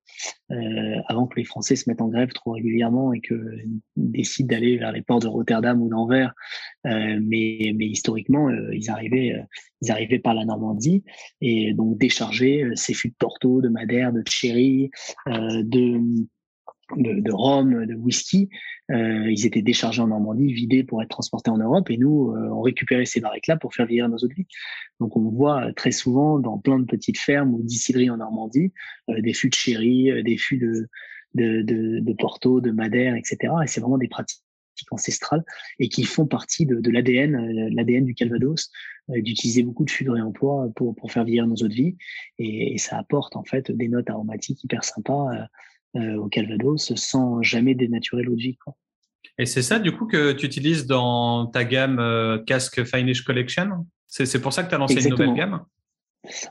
[0.51, 4.77] euh, avant que les Français se mettent en grève trop régulièrement et qu'ils décident d'aller
[4.77, 6.33] vers les ports de Rotterdam ou d'Anvers.
[6.85, 9.43] Euh, mais, mais historiquement, euh, ils arrivaient, euh,
[9.81, 11.03] ils arrivaient par la Normandie
[11.41, 14.91] et donc décharger ces fûts de Porto, de Madère, de Cherry,
[15.27, 15.99] de
[16.95, 18.49] de, de rhum, de whisky,
[18.91, 22.49] euh, ils étaient déchargés en Normandie, vidés pour être transportés en Europe, et nous, euh,
[22.51, 24.35] on récupérait ces barriques-là pour faire vieillir nos eaux de.
[24.99, 28.71] Donc, on voit très souvent dans plein de petites fermes ou distilleries en Normandie
[29.09, 30.87] euh, des fûts de sherry, des fûts de,
[31.33, 33.53] de, de, de Porto, de Madère, etc.
[33.63, 34.41] Et c'est vraiment des pratiques
[34.91, 35.43] ancestrales
[35.79, 37.35] et qui font partie de, de l'ADN,
[37.73, 38.69] l'ADN du Calvados,
[39.09, 41.73] d'utiliser beaucoup de fûts de réemploi pour, pour faire vieillir nos eaux de.
[41.73, 41.95] Et,
[42.37, 45.43] et, ça apporte en fait des notes aromatiques hyper sympas euh,
[46.17, 48.57] au Calvados sans jamais dénaturer l'eau de vie.
[48.57, 48.75] Quoi.
[49.37, 53.85] Et c'est ça, du coup, que tu utilises dans ta gamme euh, casque Finish Collection?
[54.07, 55.61] C'est pour ça que tu as lancé une nouvelle gamme?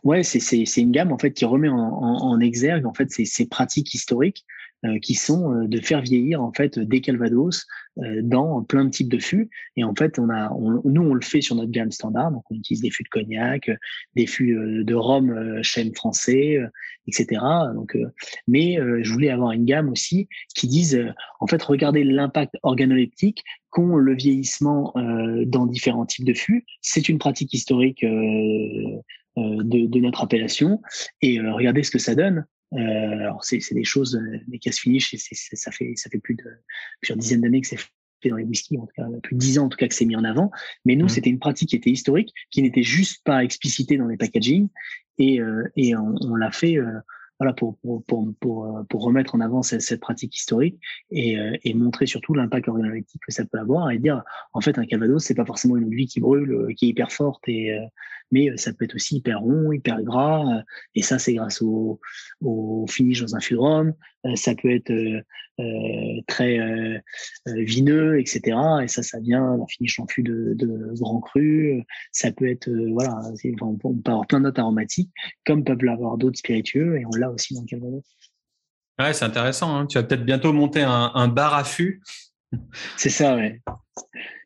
[0.04, 3.24] Ouais, c'est une gamme en fait qui remet en, en, en exergue en fait ces,
[3.24, 4.65] ces pratiques historiques euh,
[5.00, 7.66] qui sont euh, de faire vieillir en fait des Calvados
[7.98, 9.50] euh, dans plein de types de fûts.
[9.76, 10.50] Et en fait, on a,
[10.84, 12.32] nous, on le fait sur notre gamme standard.
[12.32, 13.70] Donc, on utilise des fûts de cognac,
[14.14, 16.58] des fûts de rhum chêne français,
[17.06, 17.40] etc.
[17.74, 17.96] Donc,
[18.46, 21.02] mais je voulais avoir une gamme aussi qui dise,
[21.40, 24.92] en fait, regardez l'impact organoleptique qu'ont le vieillissement
[25.46, 26.64] dans différents types de fûts.
[26.80, 29.00] C'est une pratique historique de,
[29.36, 30.80] de, notre appellation.
[31.22, 32.46] Et regardez ce que ça donne.
[32.76, 36.34] Euh, alors c'est des choses, euh, des casse finish, et ça fait ça fait plus
[36.34, 36.44] de
[37.00, 37.78] plusieurs dizaines d'années que c'est
[38.22, 39.94] fait dans les whisky, en tout cas plus de dix ans en tout cas que
[39.94, 40.50] c'est mis en avant.
[40.84, 41.10] Mais nous, mmh.
[41.10, 44.68] c'était une pratique qui était historique, qui n'était juste pas explicitée dans les packaging,
[45.18, 46.76] et, euh, et on, on l'a fait
[47.38, 50.78] voilà, pour, pour, pour, pour, pour remettre en avant cette, pratique historique
[51.10, 54.22] et, et montrer surtout l'impact organoleptique que ça peut avoir et dire,
[54.52, 57.46] en fait, un Calvados, c'est pas forcément une vie qui brûle, qui est hyper forte
[57.48, 57.78] et,
[58.30, 60.62] mais euh, ça peut être aussi hyper rond, hyper gras, euh,
[60.94, 62.00] et ça c'est grâce au,
[62.40, 63.56] au, finish dans un fût.
[64.26, 64.92] Euh, ça peut être
[66.26, 66.58] très
[67.46, 68.58] vineux, etc.
[68.82, 71.82] Et ça, ça vient d'un finish en fût de, de grand cru.
[72.12, 73.18] Ça peut être, voilà,
[73.62, 75.10] on peut avoir plein de notes aromatiques,
[75.46, 78.04] comme peuvent l'avoir d'autres spiritueux, et on l'a aussi dans le Calvados.
[78.98, 79.74] Ouais, c'est intéressant.
[79.76, 79.86] Hein.
[79.86, 82.02] Tu vas peut-être bientôt monter un, un bar à fût.
[82.96, 83.60] C'est ça, ouais.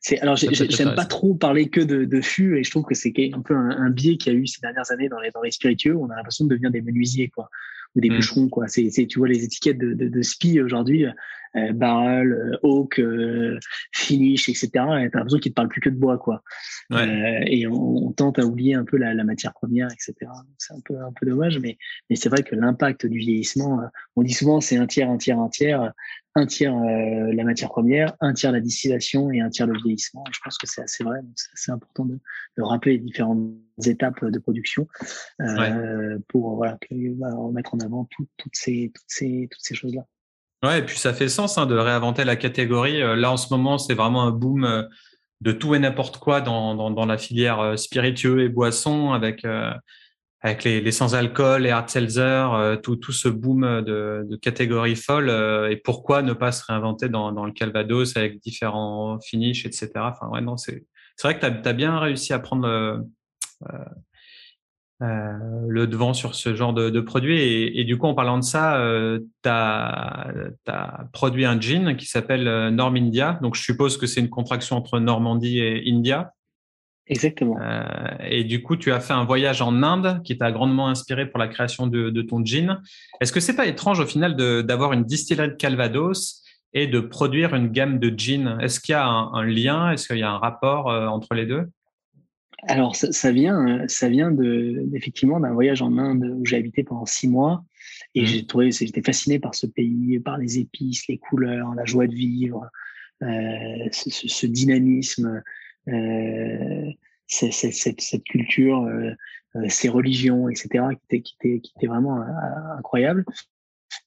[0.01, 3.13] C'est alors j'aime pas trop parler que de, de fût et je trouve que c'est
[3.35, 5.51] un peu un, biais qu'il y a eu ces dernières années dans les dans les
[5.51, 5.95] spiritueux.
[5.97, 7.51] On a l'impression de devenir des menuisiers quoi
[7.97, 8.17] ou des mmh.
[8.17, 8.69] bûcherons quoi.
[8.69, 11.07] C'est tu vois les étiquettes de de, de spi aujourd'hui,
[11.57, 13.59] euh, barrel, euh, oak, euh,
[13.93, 14.69] finish, etc.
[14.69, 16.43] Et t'as l'impression qu'ils te parlent plus que de bois quoi.
[16.91, 16.99] Ouais.
[16.99, 20.15] Euh, et on, on, tente à oublier un peu la, la matière première, etc.
[20.59, 21.79] C'est un peu un peu dommage, mais
[22.09, 23.81] mais c'est vrai que l'impact du vieillissement,
[24.17, 25.93] on dit souvent c'est un tiers, un tiers, un tiers
[26.35, 30.25] un tiers euh, la matière première, un tiers la distillation et un tiers le vieillissement.
[30.33, 31.21] je pense que c'est assez vrai.
[31.35, 32.19] C'est assez important de,
[32.57, 33.51] de, rappeler les différentes
[33.85, 34.87] étapes de production
[35.41, 40.07] euh, pour voilà, que, bah, mettre en avant toutes, ces, toutes ces, toutes ces choses-là.
[40.63, 43.03] Ouais, et puis ça fait sens hein, de réinventer la catégorie.
[43.03, 44.83] Euh, là, en ce moment, c'est vraiment un boom euh,
[45.41, 49.45] de tout et n'importe quoi dans, dans, dans, la filière spiritueux et boissons avec
[50.43, 55.29] avec les, les sans-alcool, les hard euh, tout, tout ce boom de, de catégories folles.
[55.29, 59.91] Euh, et pourquoi ne pas se réinventer dans, dans le Calvados avec différents finishes, etc.
[59.97, 60.83] Enfin, ouais, non, c'est
[61.23, 63.05] vrai que tu as, bien réussi à prendre le,
[65.03, 65.33] euh,
[65.69, 67.41] le devant sur ce genre de, de produit.
[67.41, 68.81] Et, et, du coup, en parlant de ça,
[69.43, 70.33] tu as,
[70.67, 73.39] as, produit un jean qui s'appelle Norm India.
[73.43, 76.33] Donc, je suppose que c'est une contraction entre Normandie et India.
[77.11, 77.57] Exactement.
[77.61, 77.83] Euh,
[78.25, 81.41] et du coup, tu as fait un voyage en Inde qui t'a grandement inspiré pour
[81.41, 82.81] la création de, de ton gin.
[83.21, 87.53] Est-ce que c'est pas étrange au final d'avoir une distillerie de Calvados et de produire
[87.55, 89.91] une gamme de gin Est-ce qu'il y a un, un lien?
[89.91, 91.69] Est-ce qu'il y a un rapport euh, entre les deux?
[92.65, 96.85] Alors, ça, ça, vient, ça vient de, effectivement d'un voyage en Inde où j'ai habité
[96.85, 97.65] pendant six mois.
[98.15, 98.27] Et mmh.
[98.27, 102.15] j'ai trouvé, j'étais fasciné par ce pays, par les épices, les couleurs, la joie de
[102.15, 102.67] vivre,
[103.23, 105.43] euh, ce, ce, dynamisme
[105.89, 106.91] euh,
[107.27, 109.13] cette, cette, culture, euh,
[109.57, 112.23] euh, ces religions, etc., qui était, qui était, qui était vraiment
[112.77, 113.25] incroyable.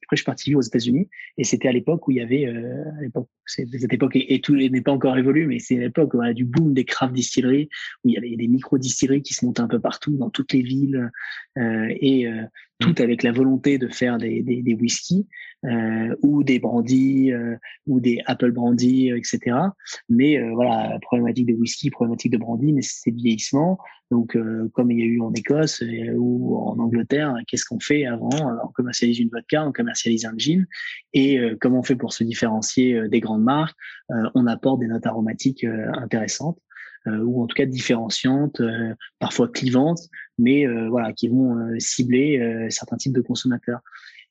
[0.03, 2.45] Après, je suis parti vivre aux États-Unis et c'était à l'époque où il y avait,
[2.45, 6.15] euh, à l'époque, cette époque et, et tout n'est pas encore évolué, mais c'est l'époque
[6.21, 7.69] a du boom des craft distilleries,
[8.03, 10.53] où il y avait des micro distilleries qui se montaient un peu partout dans toutes
[10.53, 11.11] les villes
[11.57, 12.43] euh, et euh,
[12.79, 15.27] tout avec la volonté de faire des, des, des whiskies
[15.65, 17.55] euh, ou des brandy euh,
[17.87, 19.55] ou des apple brandy, euh, etc.
[20.09, 23.77] Mais voilà, problématique de whisky, problématique de brandy, mais c'est le vieillissement.
[24.11, 24.37] Donc,
[24.73, 25.83] comme il y a eu en Écosse
[26.15, 28.29] ou en Angleterre, qu'est-ce qu'on fait avant
[28.63, 29.92] On commercialise une vodka, on commercialise
[30.25, 30.65] un gin,
[31.13, 33.77] et comment on fait pour se différencier des grandes marques?
[34.35, 36.59] On apporte des notes aromatiques intéressantes.
[37.07, 39.99] Euh, ou en tout cas différenciantes, euh, parfois clivantes,
[40.37, 43.79] mais euh, voilà, qui vont cibler certains types de consommateurs.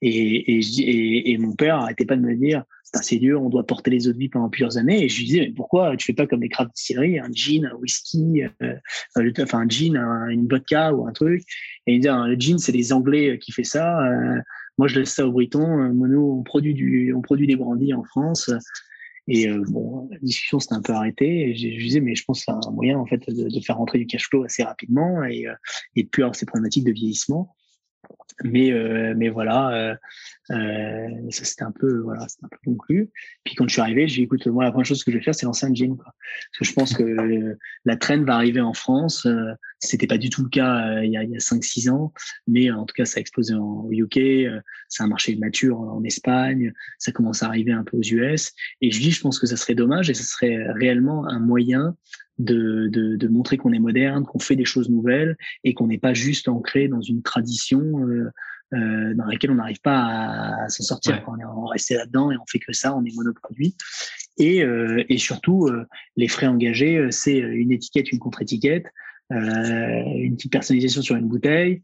[0.01, 3.91] Et, et, et, mon père arrêtait pas de me dire, c'est dur, on doit porter
[3.91, 5.05] les eaux de vie pendant plusieurs années.
[5.05, 7.67] Et je lui disais, mais pourquoi tu fais pas comme les craft distilleries, un gin,
[7.67, 8.75] un whisky, euh,
[9.43, 9.97] enfin un gin,
[10.31, 11.43] une vodka ou un truc?
[11.87, 14.01] Et il me dit, le gin, c'est les Anglais qui fait ça.
[14.79, 15.93] Moi, je laisse ça aux Britons.
[15.93, 18.51] Mono, on produit des brandis en France.
[19.29, 21.51] Et euh, bon, la discussion s'est un peu arrêtée.
[21.51, 24.07] Et je disais, mais je pense c'est un moyen en fait de, faire rentrer du
[24.07, 25.55] cash flow assez rapidement et, euh,
[25.95, 27.55] et de plus avoir ces problématiques de vieillissement.
[28.45, 29.95] Mais, euh, mais voilà, euh,
[30.51, 33.11] euh, ça c'était un peu, voilà, c'était un peu conclu.
[33.45, 35.23] Puis quand je suis arrivé, j'ai dit, écoute, moi, la première chose que je vais
[35.23, 35.97] faire, c'est lancer un gym.
[35.97, 39.27] Parce que je pense que la traîne va arriver en France.
[39.83, 42.13] Euh, c'était pas du tout le cas il y a, il y a 5-6 ans,
[42.47, 44.21] mais en tout cas, ça a explosé en UK.
[44.89, 46.73] c'est un marché mature en Espagne.
[46.99, 48.53] Ça commence à arriver un peu aux US.
[48.81, 51.97] Et je dis, je pense que ça serait dommage et ça serait réellement un moyen
[52.39, 55.99] de, de, de montrer qu'on est moderne, qu'on fait des choses nouvelles et qu'on n'est
[55.99, 58.31] pas juste ancré dans une tradition euh,
[58.75, 61.23] euh, dans laquelle on n'arrive pas à, s'en sortir.
[61.27, 63.77] On est resté là-dedans et on fait que ça, on est monoproduit.
[64.39, 65.85] Et, euh, et surtout, euh,
[66.17, 68.87] les frais engagés, c'est une étiquette, une contre-étiquette,
[69.31, 71.81] une petite personnalisation sur une bouteille,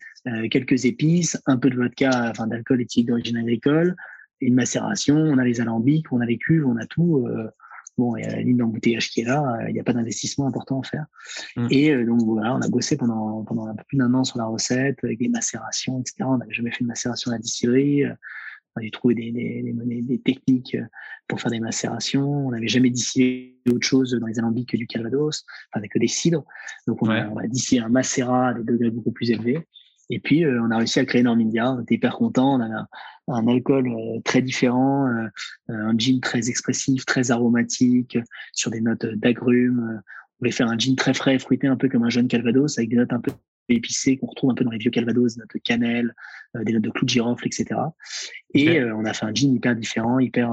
[0.50, 3.96] quelques épices, un peu de vodka, enfin d'alcool éthique d'origine agricole,
[4.40, 7.26] une macération, on a les alambics, on a les cuves, on a tout.
[7.98, 9.92] Bon, il y a la ligne d'embouteillage qui est là, euh, il n'y a pas
[9.92, 11.06] d'investissement important à faire.
[11.56, 11.66] Mmh.
[11.70, 14.38] Et euh, donc voilà, on a bossé pendant, pendant un peu plus d'un an sur
[14.38, 16.14] la recette, avec des macérations, etc.
[16.20, 18.04] On n'avait jamais fait de macération à la distillerie.
[18.78, 20.76] Euh, on a trouvé des, des, des, des, techniques
[21.26, 22.46] pour faire des macérations.
[22.46, 26.08] On n'avait jamais distillé autre chose dans les alambics que du calvados, enfin que des
[26.08, 26.44] cidres.
[26.86, 29.66] Donc on, a, on a distillé un macérat à des degrés beaucoup plus élevés.
[30.10, 31.72] Et puis, euh, on a réussi à créer Normindia.
[31.72, 32.54] On était hyper content.
[32.54, 32.88] On a
[33.28, 35.28] un, alcool euh, très différent, euh,
[35.68, 38.18] un gin très expressif, très aromatique,
[38.52, 40.00] sur des notes d'agrumes.
[40.00, 42.90] On voulait faire un gin très frais, fruité, un peu comme un jeune Calvados, avec
[42.90, 43.32] des notes un peu
[43.74, 46.14] épicées qu'on retrouve un peu dans les vieux Calvados, des notes de cannelle,
[46.54, 47.66] des notes de clou de girofle, etc.
[48.54, 50.50] Et on a fait un gin hyper différent, hyper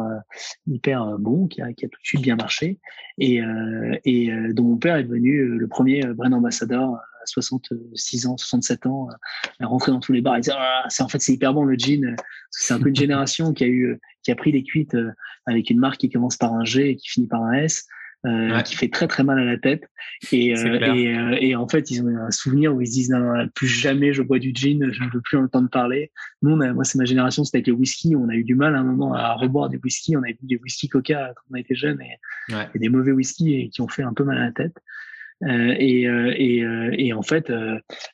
[0.68, 2.80] hyper bon, qui a, qui a tout de suite bien marché,
[3.18, 3.42] et,
[4.04, 9.10] et dont mon père est devenu le premier brand ambassadeur 66 ans, 67 ans,
[9.60, 11.64] à rentrer dans tous les bars et dire ah, c'est en fait c'est hyper bon
[11.64, 12.16] le jean.
[12.52, 15.12] C'est un peu une génération qui a eu qui a pris des cuites euh,
[15.46, 17.88] avec une marque qui commence par un G et qui finit par un S.
[18.26, 19.88] Euh, qui fait très très mal à la tête.
[20.32, 23.20] Et, euh, et, et, en fait ils ont un souvenir où ils se disent non,
[23.20, 26.12] non plus jamais je bois du gin je ne veux plus entendre parler.
[26.42, 28.80] Nous moi c'est ma génération c'était avec le whisky on a eu du mal à
[28.80, 31.76] un moment à reboire des whisky on avait vu des whisky coca quand on était
[31.76, 34.52] jeune et, et des mauvais whisky et qui ont fait un peu mal à la
[34.52, 34.76] tête.
[35.44, 37.52] Euh, et, euh, et, euh, et, en fait,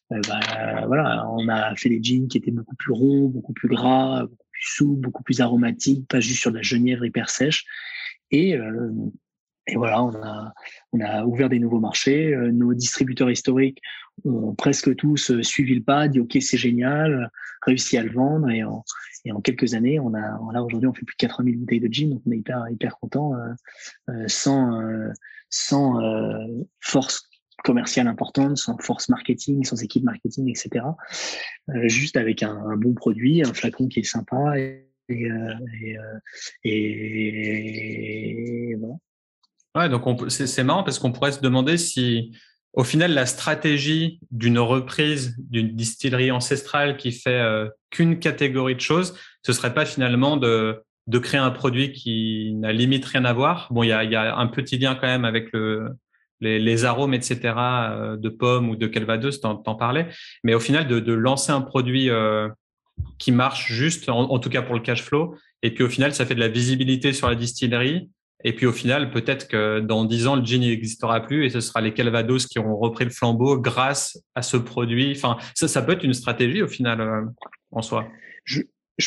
[0.10, 4.24] bah, voilà, on a fait des jeans qui étaient beaucoup plus ronds, beaucoup plus gras,
[4.24, 7.66] beaucoup plus souples, beaucoup plus aromatiques, pas juste sur de la genièvre hyper sèche.
[8.32, 8.58] Et,
[9.68, 10.54] et voilà, on a,
[10.92, 12.36] on a ouvert des nouveaux marchés.
[12.52, 13.80] nos distributeurs historiques
[14.26, 17.30] ont presque tous suivi le pas, dit OK, c'est génial,
[17.62, 18.50] réussi à le vendre.
[18.50, 18.84] Et en,
[19.26, 21.80] et en quelques années, on a, là aujourd'hui, on fait plus de 80 000 bouteilles
[21.80, 23.34] de gin, donc on est hyper, hyper content,
[24.10, 24.82] euh, sans,
[25.52, 26.48] sans euh,
[26.80, 27.30] force
[27.64, 30.84] commerciale importante, sans force marketing, sans équipe marketing, etc.
[31.70, 35.54] Euh, juste avec un, bon produit, un flacon qui est sympa et, et, euh,
[36.64, 37.56] et,
[38.80, 38.96] voilà.
[39.76, 42.36] Ouais, donc c'est marrant parce qu'on pourrait se demander si,
[42.74, 47.42] au final, la stratégie d'une reprise d'une distillerie ancestrale qui fait
[47.90, 52.72] qu'une catégorie de choses, ce serait pas finalement de de créer un produit qui n'a
[52.72, 53.68] limite rien à voir?
[53.72, 55.90] Bon, il y a, y a, un petit lien quand même avec le,
[56.40, 60.08] les, arômes, etc., euh, de pommes ou de calvados, t'en, t'en parlais.
[60.44, 62.50] Mais au final, de, de lancer un produit euh,
[63.18, 66.26] qui marche juste, en, tout cas pour le cash flow, et puis au final, ça
[66.26, 68.10] fait de la visibilité sur la distillerie.
[68.44, 71.60] Et puis au final, peut-être que dans dix ans, le gin n'existera plus et ce
[71.60, 75.14] sera les Calvados qui auront repris le flambeau grâce à ce produit.
[75.16, 77.22] Enfin, ça, peut être une stratégie au final euh,
[77.72, 78.08] en soi.
[78.46, 78.62] Je,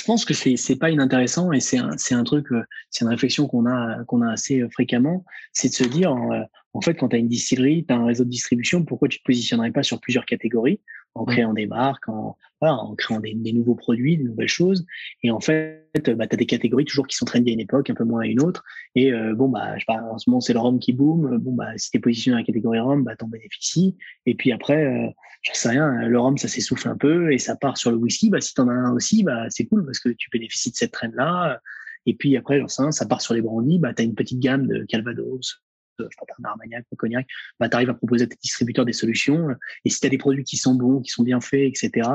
[0.07, 3.67] pense que c'est c'est pas inintéressant et c'est un truc euh, c'est une réflexion qu'on
[3.67, 7.85] a assez euh, fréquemment c'est de se dire en fait quand tu as une distillerie
[7.87, 10.81] tu as un réseau de distribution pourquoi tu te positionnerais pas sur plusieurs catégories?
[11.15, 14.87] En créant des marques en voilà, en créant des, des, nouveaux produits des nouvelles choses.
[15.23, 15.85] Et en fait
[16.17, 18.23] bah, tu as des catégories toujours qui sont trendy à une époque un peu moins
[18.23, 18.65] à une autre.
[18.95, 21.39] Et bon bah je en ce moment c'est le rhum qui boom.
[21.39, 23.97] Bon bah si tu es positionné dans la catégorie rhum bah t'en bénéficies.
[24.27, 27.77] Et puis après je sais rien, le rhum, ça s'essouffle un peu et ça part
[27.77, 28.31] sur le whisky.
[28.31, 30.77] Bah, si tu en as un aussi, bah, c'est cool parce que tu bénéficies de
[30.77, 31.61] cette traîne-là.
[32.07, 34.15] Et puis après, j'en sais rien, ça part sur les brandis, bah, tu as une
[34.15, 35.63] petite gamme de Calvados,
[35.99, 37.27] je sais pas, Armagnac, Cognac,
[37.61, 39.49] bah, tu arrives à proposer à tes distributeurs des solutions.
[39.85, 42.09] Et si tu as des produits qui sont bons, qui sont bien faits, etc.,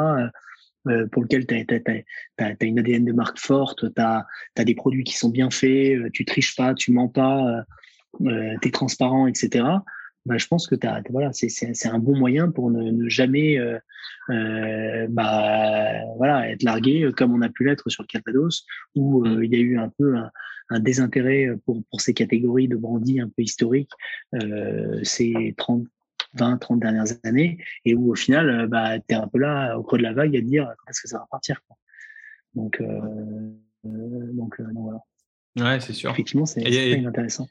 [0.88, 4.26] euh, pour lequel tu as, une ADN de marque forte, tu as,
[4.64, 7.66] des produits qui sont bien faits, euh, tu triches pas, tu mens pas,
[8.22, 9.66] euh, tu es transparent, etc.,
[10.26, 13.80] bah, je pense que as, voilà, c'est un bon moyen pour ne, jamais euh,
[14.30, 18.66] euh, bah, voilà, être largué comme on a pu l'être sur le Calvados,
[18.96, 19.44] où euh, mm.
[19.44, 20.30] il y a eu un peu un,
[20.70, 23.92] un désintérêt pour, pour ces catégories de brandy un peu historiques
[25.04, 25.88] ces 30,
[26.34, 29.84] 20, 30 dernières années, et où au final, bah, tu es un peu là au
[29.84, 31.62] creux de la vague à te dire est-ce que ça va partir.
[31.66, 31.78] Quoi.
[32.56, 32.84] Donc,
[33.84, 35.00] donc, voilà.
[35.58, 36.12] Ouais, c'est sûr.
[36.12, 36.62] Effectivement, c'est
[37.06, 37.48] intéressant.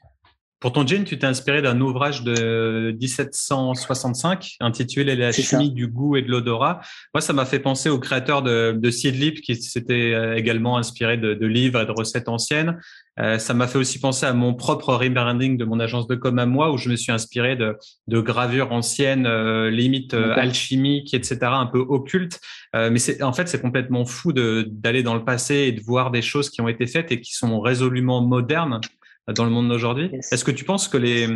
[0.59, 6.17] Pour ton gin, tu t'es inspiré d'un ouvrage de 1765 intitulé La chimie du goût
[6.17, 6.81] et de l'odorat.
[7.13, 11.17] Moi, ça m'a fait penser au créateur de, de Seedlip qui s'était euh, également inspiré
[11.17, 12.77] de, de, livres et de recettes anciennes.
[13.19, 16.37] Euh, ça m'a fait aussi penser à mon propre rebranding de mon agence de com
[16.39, 21.13] à moi où je me suis inspiré de, de gravures anciennes, euh, limite euh, alchimiques,
[21.13, 22.39] etc., un peu occultes.
[22.75, 26.11] Euh, mais c'est en fait c'est complètement fou d'aller dans le passé et de voir
[26.11, 28.79] des choses qui ont été faites et qui sont résolument modernes
[29.27, 30.09] dans le monde d'aujourd'hui.
[30.13, 31.27] Est-ce que tu penses que les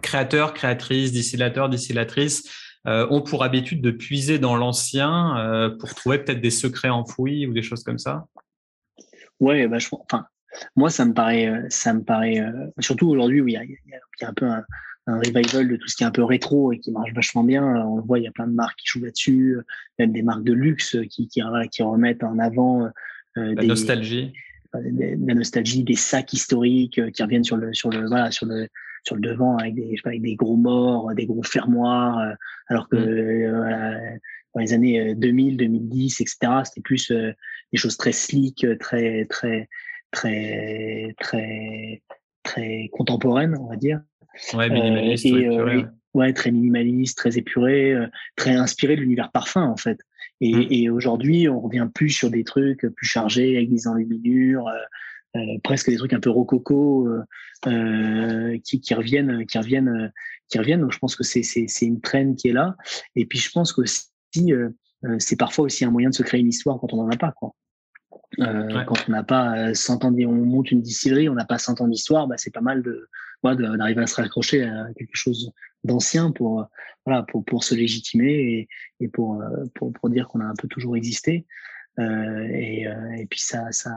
[0.00, 2.50] créateurs, créatrices, distillateurs, distillatrices
[2.86, 7.46] euh, ont pour habitude de puiser dans l'ancien euh, pour trouver peut-être des secrets enfouis
[7.46, 8.26] ou des choses comme ça?
[9.40, 10.26] Ouais, bah, je, enfin,
[10.76, 12.42] moi ça me paraît, euh, ça me paraît,
[12.80, 13.78] surtout aujourd'hui où il y a, il
[14.20, 14.64] y a un peu un,
[15.06, 17.64] un, revival de tout ce qui est un peu rétro et qui marche vachement bien.
[17.64, 19.58] On le voit, il y a plein de marques qui jouent là-dessus,
[19.98, 22.88] même des marques de luxe qui, qui, qui remettent en avant
[23.36, 24.32] la des, nostalgie
[24.80, 28.68] la nostalgie des sacs historiques euh, qui reviennent sur le sur le voilà sur le
[29.04, 32.18] sur le devant avec des je sais pas, avec des gros morts, des gros fermoirs,
[32.18, 32.34] euh,
[32.68, 33.00] alors que mm.
[33.00, 34.18] euh,
[34.54, 36.36] dans les années 2000, 2010, etc.
[36.64, 39.68] C'était plus des choses très slick, très très
[40.10, 42.02] très très
[42.42, 44.00] très contemporaines, on va dire.
[44.52, 45.24] Ouais, minimaliste.
[45.26, 45.48] et,
[46.14, 47.96] ouais, très minimaliste, très épuré,
[48.36, 49.98] très inspiré de l'univers parfum en fait.
[50.42, 50.66] Et, mmh.
[50.70, 55.58] et aujourd'hui, on revient plus sur des trucs plus chargés avec des enluminures, euh, euh,
[55.62, 57.08] presque des trucs un peu rococo
[57.66, 60.12] euh, qui, qui, reviennent, qui reviennent,
[60.48, 60.80] qui reviennent.
[60.80, 62.76] Donc, je pense que c'est c'est une traîne qui est là.
[63.14, 63.82] Et puis, je pense que
[65.18, 67.32] c'est parfois aussi un moyen de se créer une histoire quand on n'en a pas,
[67.32, 67.54] quoi.
[68.40, 71.80] Euh, Quand on n'a pas 100 ans, on monte une distillerie, on n'a pas 100
[71.80, 73.08] ans d'histoire, bah, c'est pas mal de
[73.44, 75.52] d'arriver à se raccrocher à quelque chose
[75.82, 76.68] d'ancien pour
[77.04, 78.68] voilà pour pour se légitimer et,
[79.00, 81.44] et pour, euh, pour pour dire qu'on a un peu toujours existé.
[81.98, 83.90] Euh, et, euh, et puis ça ça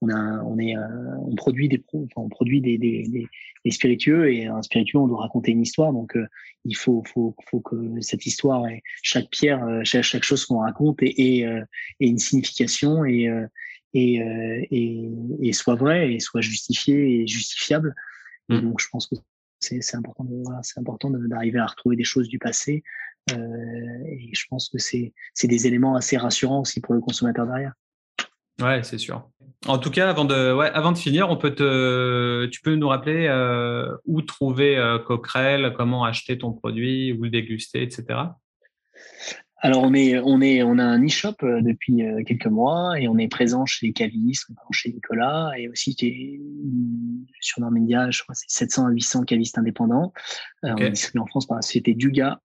[0.00, 3.26] on a on est on produit des enfin, on produit des, des, des,
[3.64, 6.16] des, spiritueux et un spiritueux on doit raconter une histoire donc
[6.64, 11.02] il faut faut faut que cette histoire et chaque pierre chaque, chaque chose qu'on raconte
[11.02, 11.64] ait, ait,
[12.00, 13.28] une signification et
[13.94, 14.16] et,
[14.70, 15.10] et,
[15.42, 17.94] et soit vrai et soit justifié et justifiable
[18.50, 18.60] et mmh.
[18.60, 19.16] donc je pense que
[19.60, 22.82] c'est important de, voilà, c'est important d'arriver à retrouver des choses du passé.
[23.32, 23.36] Euh,
[24.06, 27.74] et je pense que c'est des éléments assez rassurants aussi pour le consommateur derrière.
[28.60, 29.28] Ouais, c'est sûr.
[29.66, 34.22] En tout cas, avant de, finir, on peut te, tu peux nous rappeler euh, où
[34.22, 38.20] trouver euh, Coquerel, comment acheter ton produit, où le déguster, etc.
[39.60, 43.08] Alors on est on est on a un e-shop euh, depuis euh, quelques mois et
[43.08, 45.96] on est présent chez les cavistes, chez Nicolas et aussi
[47.40, 50.12] sur Normandia, je crois c'est 700 à 800 cavistes indépendants.
[50.64, 52.40] Euh, on distribue en France par la société Duga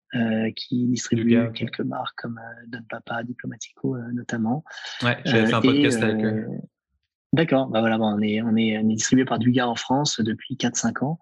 [0.57, 2.39] qui distribue quelques marques comme
[2.69, 4.63] Don Papa, Diplomatico notamment.
[5.03, 6.47] Ouais, j'avais fait un podcast avec eux.
[7.35, 10.57] D'accord, bah voilà, on est on est on est distribué par Duga en France depuis
[10.57, 11.19] 4-5 ans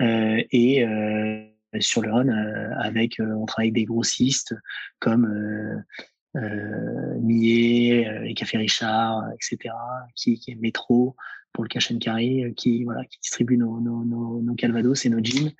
[0.00, 4.54] et sur le Rhône euh, avec euh, on travaille avec des grossistes
[4.98, 9.74] comme euh, euh, Millet, les Cafés Richard, etc.,
[10.14, 11.16] qui, qui est Métro
[11.52, 15.10] pour le cash and carry, qui voilà, qui distribue nos, nos, nos, nos Calvados et
[15.10, 15.52] nos jeans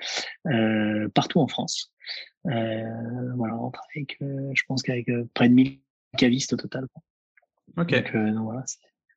[0.46, 1.92] euh, partout en France.
[2.46, 5.80] Euh, voilà, on travaille avec, je pense qu'avec près de 1000
[6.16, 6.86] cavistes au total.
[7.76, 7.92] Ok.
[7.92, 8.64] Donc, donc voilà.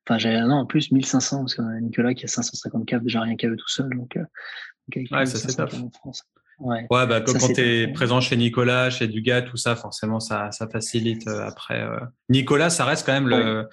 [0.05, 3.21] Enfin, j'ai non en plus 1500 parce qu'on a Nicolas qui a 550 caves déjà
[3.21, 3.89] rien qu'à eux tout seul.
[3.95, 5.73] Donc, donc ouais, ça c'est top.
[5.73, 6.23] En France.
[6.59, 10.51] Ouais, ouais bah, quand, tu es présent chez Nicolas, chez Dugas, tout ça, forcément, ça,
[10.51, 11.81] ça facilite euh, après.
[11.81, 11.99] Euh.
[12.29, 13.67] Nicolas, ça reste quand même le,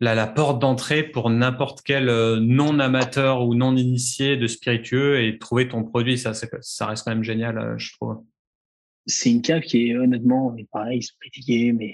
[0.00, 5.68] la, la porte d'entrée pour n'importe quel euh, non-amateur ou non-initié de spiritueux et trouver
[5.68, 6.18] ton produit.
[6.18, 8.22] Ça, ça reste quand même génial, je trouve.
[9.06, 11.92] C'est une cave qui est honnêtement, pareil, ils sont critiqués, mais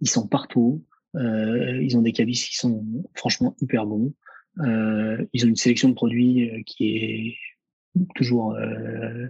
[0.00, 0.84] ils sont partout.
[1.14, 2.84] Euh, ils ont des cavistes qui sont
[3.14, 4.12] franchement hyper bons.
[4.60, 7.36] Euh, ils ont une sélection de produits qui est
[8.14, 9.26] toujours, euh,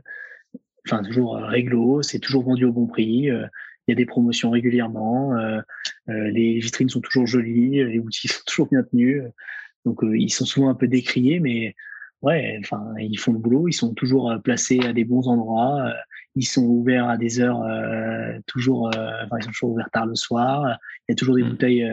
[0.86, 3.30] enfin toujours euh, réglo, c'est toujours vendu au bon prix.
[3.30, 3.46] Euh,
[3.86, 5.34] il y a des promotions régulièrement,
[6.08, 9.22] les vitrines sont toujours jolies, les boutiques sont toujours bien tenues.
[9.84, 11.76] Donc ils sont souvent un peu décriés, mais
[12.20, 12.60] ouais,
[12.98, 15.94] ils font le boulot, ils sont toujours placés à des bons endroits,
[16.36, 20.14] ils sont ouverts à des heures euh, toujours, enfin, ils sont toujours ouverts tard le
[20.14, 20.78] soir.
[21.08, 21.48] Il y a toujours des mm.
[21.48, 21.84] bouteilles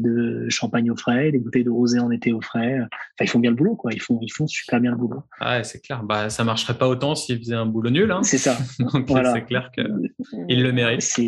[0.00, 2.80] de champagne au frais, des bouteilles de rosé en été au frais.
[2.80, 2.90] Enfin,
[3.22, 3.92] ils font bien le boulot, quoi.
[3.92, 5.22] Ils font, ils font super bien le boulot.
[5.40, 6.02] Ah, c'est clair.
[6.02, 8.10] Bah, ça marcherait pas autant s'ils faisaient un boulot nul.
[8.10, 8.22] Hein.
[8.22, 8.58] C'est ça.
[8.78, 11.18] Donc, c'est clair qu'ils le méritent.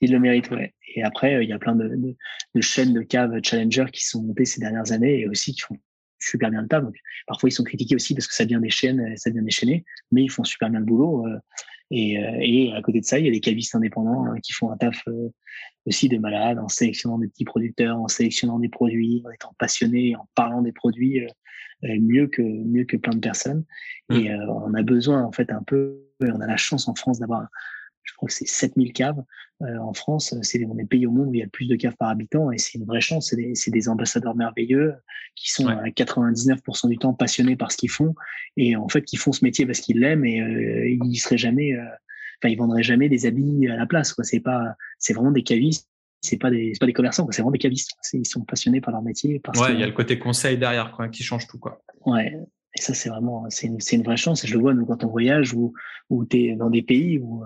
[0.00, 0.74] Ils le méritent, ouais.
[0.94, 2.16] Et après, il y a plein de, de,
[2.54, 5.76] de chaînes de caves challenger qui sont montées ces dernières années et aussi qui font
[6.18, 6.82] super bien le taf.
[6.82, 9.84] Donc, parfois, ils sont critiqués aussi parce que ça devient des chaînes, ça devient déchaîné,
[10.12, 11.26] mais ils font super bien le boulot.
[11.92, 14.36] Euh, et, euh, et, à côté de ça, il y a des cavistes indépendants hein,
[14.42, 15.30] qui font un taf euh,
[15.86, 20.16] aussi de malade en sélectionnant des petits producteurs, en sélectionnant des produits, en étant passionnés,
[20.16, 21.26] en parlant des produits
[21.82, 23.64] mieux que mieux que plein de personnes.
[24.10, 24.14] Mmh.
[24.16, 27.46] Et on a besoin en fait un peu, on a la chance en France d'avoir
[28.08, 29.22] je crois que c'est 7000 caves
[29.62, 30.34] euh, en France.
[30.42, 32.50] C'est est pays au monde où il y a le plus de caves par habitant
[32.50, 33.28] et c'est une vraie chance.
[33.28, 34.94] C'est des, des, ambassadeurs merveilleux
[35.34, 38.14] qui sont à 99% du temps passionnés par ce qu'ils font
[38.56, 41.74] et en fait qui font ce métier parce qu'ils l'aiment et euh, ils seraient jamais,
[41.74, 41.84] euh,
[42.40, 44.14] enfin ils vendraient jamais des habits à la place.
[44.14, 44.24] Quoi.
[44.24, 45.88] C'est pas, c'est vraiment des cavistes.
[46.20, 47.92] C'est pas des, pas des commerçants, c'est vraiment des cavistes.
[48.12, 49.38] Ils sont passionnés par leur métier.
[49.38, 51.80] Parce ouais, il y a le côté conseil derrière, quoi, qui change tout, quoi.
[52.06, 52.34] Ouais,
[52.76, 54.42] et ça, c'est vraiment, c'est une, une, vraie chance.
[54.42, 55.74] Et je le vois, nous, quand on voyage ou,
[56.10, 57.44] ou tu es dans des pays où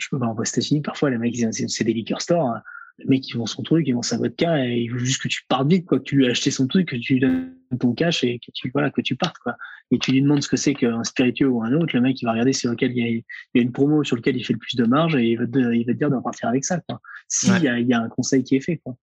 [0.00, 2.46] je peux pas en États-Unis, parfois, les mecs, c'est des liquor stores.
[2.46, 2.62] Hein.
[2.98, 5.28] Les mecs, ils vont son truc, ils vont sa vodka et il veut juste que
[5.28, 7.54] tu partes vite, quoi, que tu lui as acheté son truc, que tu lui donnes
[7.78, 9.56] ton cash et que tu, voilà, que tu partes, quoi.
[9.90, 12.24] Et tu lui demandes ce que c'est qu'un spiritueux ou un autre, le mec, il
[12.24, 13.24] va regarder sur lequel il y, a, il
[13.54, 15.46] y a une promo sur lequel il fait le plus de marge et il va
[15.46, 17.00] te, il va te dire de repartir avec ça, quoi.
[17.28, 18.96] S'il y, a, il y a un conseil qui est fait, quoi.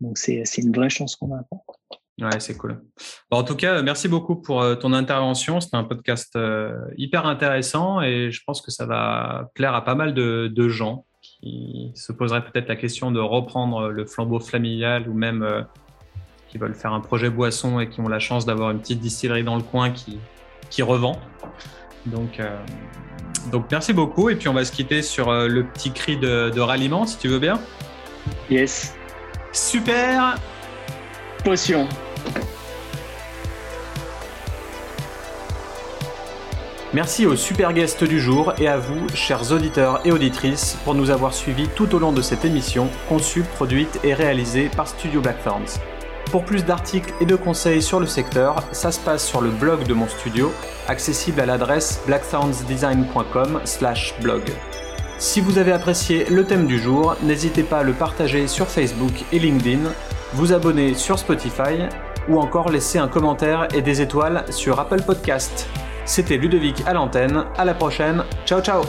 [0.00, 1.42] Donc, c'est une vraie chance qu'on a.
[1.44, 1.62] Quoi.
[2.20, 2.80] Ouais, c'est cool.
[3.30, 5.60] Bon, en tout cas, merci beaucoup pour euh, ton intervention.
[5.60, 9.94] C'était un podcast euh, hyper intéressant et je pense que ça va plaire à pas
[9.94, 15.08] mal de, de gens qui se poseraient peut-être la question de reprendre le flambeau familial
[15.10, 15.60] ou même euh,
[16.48, 19.44] qui veulent faire un projet boisson et qui ont la chance d'avoir une petite distillerie
[19.44, 20.18] dans le coin qui,
[20.70, 21.20] qui revend.
[22.06, 22.40] Donc,
[23.50, 24.30] donc, merci beaucoup.
[24.30, 27.26] Et puis, on va se quitter sur le petit cri de, de ralliement, si tu
[27.26, 27.60] veux bien.
[28.48, 28.94] Yes.
[29.52, 30.36] Super.
[31.44, 31.88] Potion.
[36.96, 41.10] Merci aux super guests du jour et à vous, chers auditeurs et auditrices, pour nous
[41.10, 45.78] avoir suivis tout au long de cette émission, conçue, produite et réalisée par Studio Blackthorns.
[46.30, 49.86] Pour plus d'articles et de conseils sur le secteur, ça se passe sur le blog
[49.86, 50.50] de mon studio,
[50.88, 54.42] accessible à l'adresse blackthornsdesign.com/blog.
[55.18, 59.12] Si vous avez apprécié le thème du jour, n'hésitez pas à le partager sur Facebook
[59.32, 59.92] et LinkedIn,
[60.32, 61.90] vous abonner sur Spotify
[62.28, 65.68] ou encore laisser un commentaire et des étoiles sur Apple Podcast.
[66.04, 68.82] C'était Ludovic à l'antenne, à la prochaine, ciao ciao